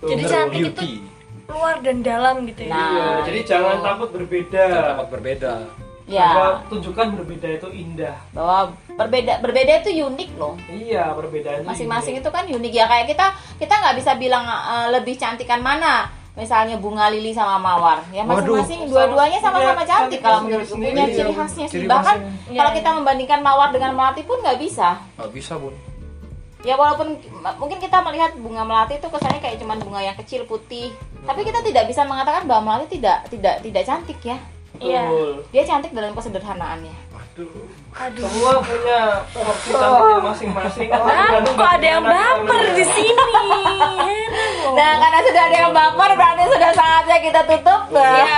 Jadi 0.00 0.22
cantik 0.22 0.58
beauty. 0.68 0.92
itu 0.98 1.08
luar 1.48 1.80
dan 1.80 2.00
dalam 2.00 2.44
gitu 2.44 2.64
ya. 2.64 2.70
Nah, 2.70 2.88
Iya, 2.88 3.06
jadi 3.24 3.38
itu. 3.38 3.48
jangan 3.48 3.76
takut 3.80 4.08
berbeda 4.10 4.64
Jangan 4.66 4.88
takut 4.94 5.08
berbeda. 5.10 5.52
Ya, 6.02 6.34
Bahwa 6.34 6.50
tunjukkan 6.66 7.14
berbeda 7.14 7.46
itu 7.46 7.68
indah 7.70 8.18
bahwa 8.34 8.74
berbeda 8.90 9.38
berbeda 9.38 9.86
itu 9.86 10.02
unik 10.02 10.30
loh. 10.34 10.58
iya 10.66 11.14
perbedaan 11.14 11.62
itu 11.62 11.68
Masing-masing 11.70 12.14
itu 12.18 12.26
kan 12.26 12.42
unik 12.42 12.72
ya 12.74 12.90
kayak 12.90 13.06
kita 13.06 13.26
kita 13.56 13.70
nggak 13.70 13.96
bisa 14.02 14.12
bilang 14.18 14.42
eh, 14.42 14.88
lebih 14.98 15.14
cantikan 15.14 15.62
mana. 15.62 16.10
Misalnya 16.32 16.80
bunga 16.80 17.12
lili 17.12 17.28
sama 17.36 17.60
mawar, 17.60 18.08
ya 18.08 18.24
masing-masing 18.24 18.88
dua-duanya 18.88 19.36
sama-sama 19.36 19.84
cantik 19.84 20.24
kalau 20.24 20.40
cantik 20.40 20.48
menurutku 20.48 20.74
sendiri. 20.80 20.88
punya 20.96 21.04
Iya, 21.04 21.14
ciri 21.20 21.32
khasnya 21.36 21.66
sih. 21.68 21.80
Bahkan 21.84 22.16
khasnya. 22.24 22.56
kalau 22.56 22.70
Iya, 22.72 22.78
kita 22.80 22.88
iya. 22.88 22.96
membandingkan 22.96 23.40
mawar 23.44 23.68
dengan 23.68 23.90
melati 23.92 24.22
pun 24.24 24.40
nggak 24.40 24.56
bisa. 24.56 24.96
Nggak 25.20 25.28
bisa 25.28 25.52
bun. 25.60 25.76
Ya 26.64 26.74
walaupun 26.74 27.20
mungkin 27.60 27.78
kita 27.78 28.00
melihat 28.00 28.32
bunga 28.40 28.64
melati 28.64 28.96
itu 28.96 29.08
kesannya 29.12 29.44
kayak 29.44 29.60
cuman 29.60 29.76
bunga 29.84 30.00
yang 30.00 30.16
kecil 30.16 30.48
putih, 30.48 30.88
tapi 31.28 31.44
kita 31.44 31.60
tidak 31.60 31.84
bisa 31.84 32.00
mengatakan 32.08 32.48
bahwa 32.48 32.62
melati 32.80 32.96
tidak 32.96 33.28
tidak 33.28 33.60
tidak 33.60 33.82
cantik 33.84 34.18
ya. 34.24 34.40
Iya. 34.82 35.04
Betul. 35.06 35.30
Dia 35.54 35.62
cantik 35.62 35.92
dalam 35.94 36.12
kesederhanaannya. 36.12 36.94
Waduh. 37.14 37.50
Aduh. 37.92 38.24
semua 38.24 38.52
punya 38.64 39.00
porsi 39.32 39.70
cantiknya 39.72 40.20
masing-masing 40.24 40.88
Ah, 40.92 41.44
kok 41.44 41.70
ada 41.76 41.86
yang 41.86 42.04
baper 42.04 42.62
di 42.72 42.84
sini? 42.88 43.24
Heran 44.32 44.72
Nah, 44.72 44.92
karena 44.96 45.20
sudah 45.20 45.42
ada 45.44 45.56
yang 45.68 45.72
baper 45.76 46.10
berarti 46.16 46.44
sudah 46.48 46.72
saatnya 46.72 47.18
kita 47.20 47.40
tutup. 47.44 47.80
Ya, 47.92 48.36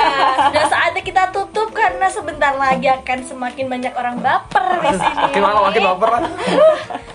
sudah 0.51 0.65
saatnya 0.67 1.03
kita 1.07 1.23
tutup 1.31 1.69
karena 1.71 2.07
sebentar 2.11 2.53
lagi 2.59 2.91
akan 2.91 3.19
semakin 3.23 3.67
banyak 3.71 3.93
orang 3.95 4.17
baper 4.19 4.65
di 4.83 4.91
sini. 4.99 5.23
Makin 5.31 5.41
lama 5.43 5.61
makin 5.71 5.83
baper. 5.95 6.11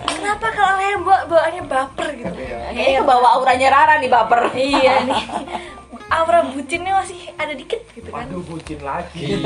Kenapa 0.08 0.46
kalau 0.52 0.80
yang 0.80 1.02
bawa 1.04 1.20
bawaannya 1.28 1.62
baper 1.68 2.06
gitu? 2.16 2.32
Iya. 2.40 2.58
Kayaknya 2.72 2.96
ke 2.96 3.04
bawah 3.04 3.30
auranya 3.36 3.68
Rara 3.68 3.94
nih 4.00 4.10
baper. 4.10 4.40
Iya 4.56 4.94
nih. 5.04 5.22
Aura 6.10 6.42
bucinnya 6.44 6.92
masih 6.92 7.16
ada 7.32 7.52
dikit 7.52 7.78
gitu 7.88 8.08
kan. 8.08 8.26
waduh 8.26 8.42
bucin 8.42 8.80
lagi 8.80 9.38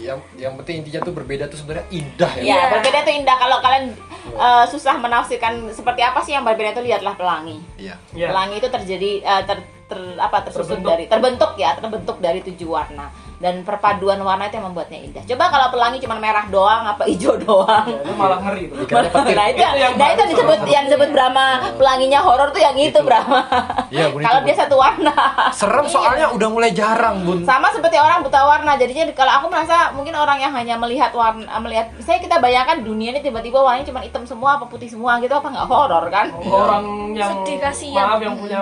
yang 0.00 0.18
yang 0.34 0.52
penting 0.58 0.82
intinya 0.82 1.00
tuh 1.00 1.14
berbeda 1.14 1.46
tuh 1.46 1.56
sebenarnya 1.56 1.86
indah 1.88 2.32
ya. 2.34 2.42
Ya, 2.42 2.44
Iya. 2.44 2.62
berbeda 2.72 2.98
itu 3.00 3.12
indah 3.16 3.36
kalau 3.36 3.58
kalian 3.60 3.84
eh, 4.26 4.64
susah 4.66 4.94
menafsirkan 4.96 5.52
seperti 5.70 6.00
apa 6.00 6.18
sih 6.20 6.32
yang 6.32 6.42
berbeda 6.42 6.74
itu 6.74 6.82
lihatlah 6.84 7.14
pelangi. 7.14 7.62
Iya. 7.76 7.94
ya 8.12 8.28
Pelangi 8.28 8.54
itu 8.56 8.68
terjadi 8.68 9.10
eh, 9.22 9.42
ter, 9.44 9.58
ter- 9.84 10.18
apa 10.18 10.42
tersusun 10.42 10.78
Terbentuk. 10.78 10.90
dari 10.90 11.04
terbentuk 11.06 11.50
ya, 11.54 11.70
terbentuk 11.74 12.16
dari 12.18 12.40
tujuh 12.42 12.68
warna 12.68 13.06
dan 13.44 13.60
perpaduan 13.60 14.16
warna 14.24 14.48
itu 14.48 14.56
yang 14.56 14.72
membuatnya 14.72 14.98
indah. 15.04 15.20
Coba 15.28 15.52
kalau 15.52 15.68
pelangi 15.68 16.00
cuma 16.00 16.16
merah 16.16 16.48
doang 16.48 16.88
apa 16.88 17.04
hijau 17.04 17.36
doang. 17.36 17.84
Ya, 17.84 18.00
itu 18.00 18.12
malah 18.16 18.40
ngeri 18.40 18.72
tuh 18.72 18.88
petir. 18.88 19.36
Nah 19.36 19.46
itu, 19.52 19.60
Itu 19.60 19.76
yang 19.84 19.92
nah 20.00 20.08
itu 20.16 20.22
disebut 20.32 20.58
yang 20.64 20.84
disebut 20.88 21.08
Brahma 21.12 21.46
pelanginya 21.76 22.24
horor 22.24 22.48
tuh 22.56 22.64
yang 22.64 22.72
itu 22.72 22.96
Itu. 22.96 23.04
Brahma. 23.04 23.44
Iya, 23.92 24.08
kalau 24.16 24.40
dia 24.48 24.56
satu 24.56 24.80
warna. 24.80 25.12
Serem 25.52 25.84
soalnya 25.92 26.32
udah 26.32 26.48
mulai 26.48 26.72
jarang 26.72 27.20
bun. 27.28 27.44
Sama 27.44 27.68
seperti 27.68 28.00
orang 28.00 28.24
buta 28.24 28.40
warna. 28.48 28.80
Jadinya 28.80 29.12
kalau 29.12 29.32
aku 29.44 29.46
merasa 29.52 29.92
mungkin 29.92 30.16
orang 30.16 30.40
yang 30.40 30.56
hanya 30.56 30.80
melihat 30.80 31.12
warna 31.12 31.44
melihat 31.60 31.92
saya 32.00 32.24
kita 32.24 32.40
bayangkan 32.40 32.80
dunia 32.80 33.12
ini 33.12 33.20
tiba-tiba 33.20 33.60
warnanya 33.60 33.92
cuma 33.92 34.00
hitam 34.00 34.24
semua 34.24 34.56
apa 34.56 34.64
putih 34.72 34.88
semua 34.88 35.20
gitu 35.20 35.36
apa 35.36 35.52
nggak 35.52 35.68
horor 35.68 36.04
kan? 36.08 36.32
orang 36.48 37.12
yang 37.12 37.44
Sedih, 37.44 37.58
kasihan. 37.60 38.16
maaf 38.16 38.20
yang 38.24 38.36
punya 38.40 38.60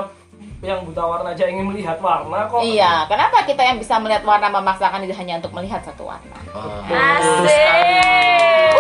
yang 0.63 0.87
buta 0.87 1.03
warna 1.03 1.35
aja 1.35 1.51
ingin 1.51 1.67
melihat 1.67 1.99
warna 1.99 2.47
kok 2.47 2.63
Iya, 2.63 3.11
kenapa 3.11 3.43
kita 3.43 3.67
yang 3.67 3.83
bisa 3.83 3.99
melihat 3.99 4.23
warna 4.23 4.47
memaksakan 4.47 5.03
itu 5.03 5.11
hanya 5.19 5.43
untuk 5.43 5.51
melihat 5.59 5.83
satu 5.83 6.07
warna? 6.07 6.39
Ah. 6.55 7.19
Asik. 7.19 8.71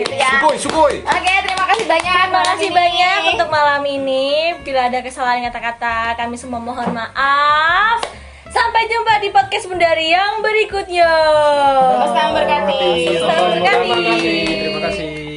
Gitu 0.00 0.14
ya. 0.16 0.40
Sugoi, 0.40 0.56
sugoi. 0.56 0.96
Oke, 1.04 1.34
terima 1.44 1.64
kasih 1.68 1.84
banyak. 1.84 2.24
Terima 2.24 2.42
kasih 2.48 2.68
ini. 2.72 2.76
banyak 2.80 3.20
untuk 3.36 3.48
malam 3.52 3.82
ini. 3.84 4.56
Bila 4.64 4.88
ada 4.88 5.04
kesalahan 5.04 5.44
kata-kata, 5.52 6.16
kami 6.16 6.40
semua 6.40 6.56
mohon 6.64 6.88
maaf. 6.96 8.00
Sampai 8.48 8.88
jumpa 8.88 9.20
di 9.20 9.28
podcast 9.28 9.68
Bundari 9.68 10.16
yang 10.16 10.40
berikutnya. 10.40 11.12
Selamat 12.08 12.32
berkati. 12.40 12.84
Selamat 13.20 13.48
berkati. 13.52 13.92
Terima 14.48 14.80
kasih. 14.88 15.29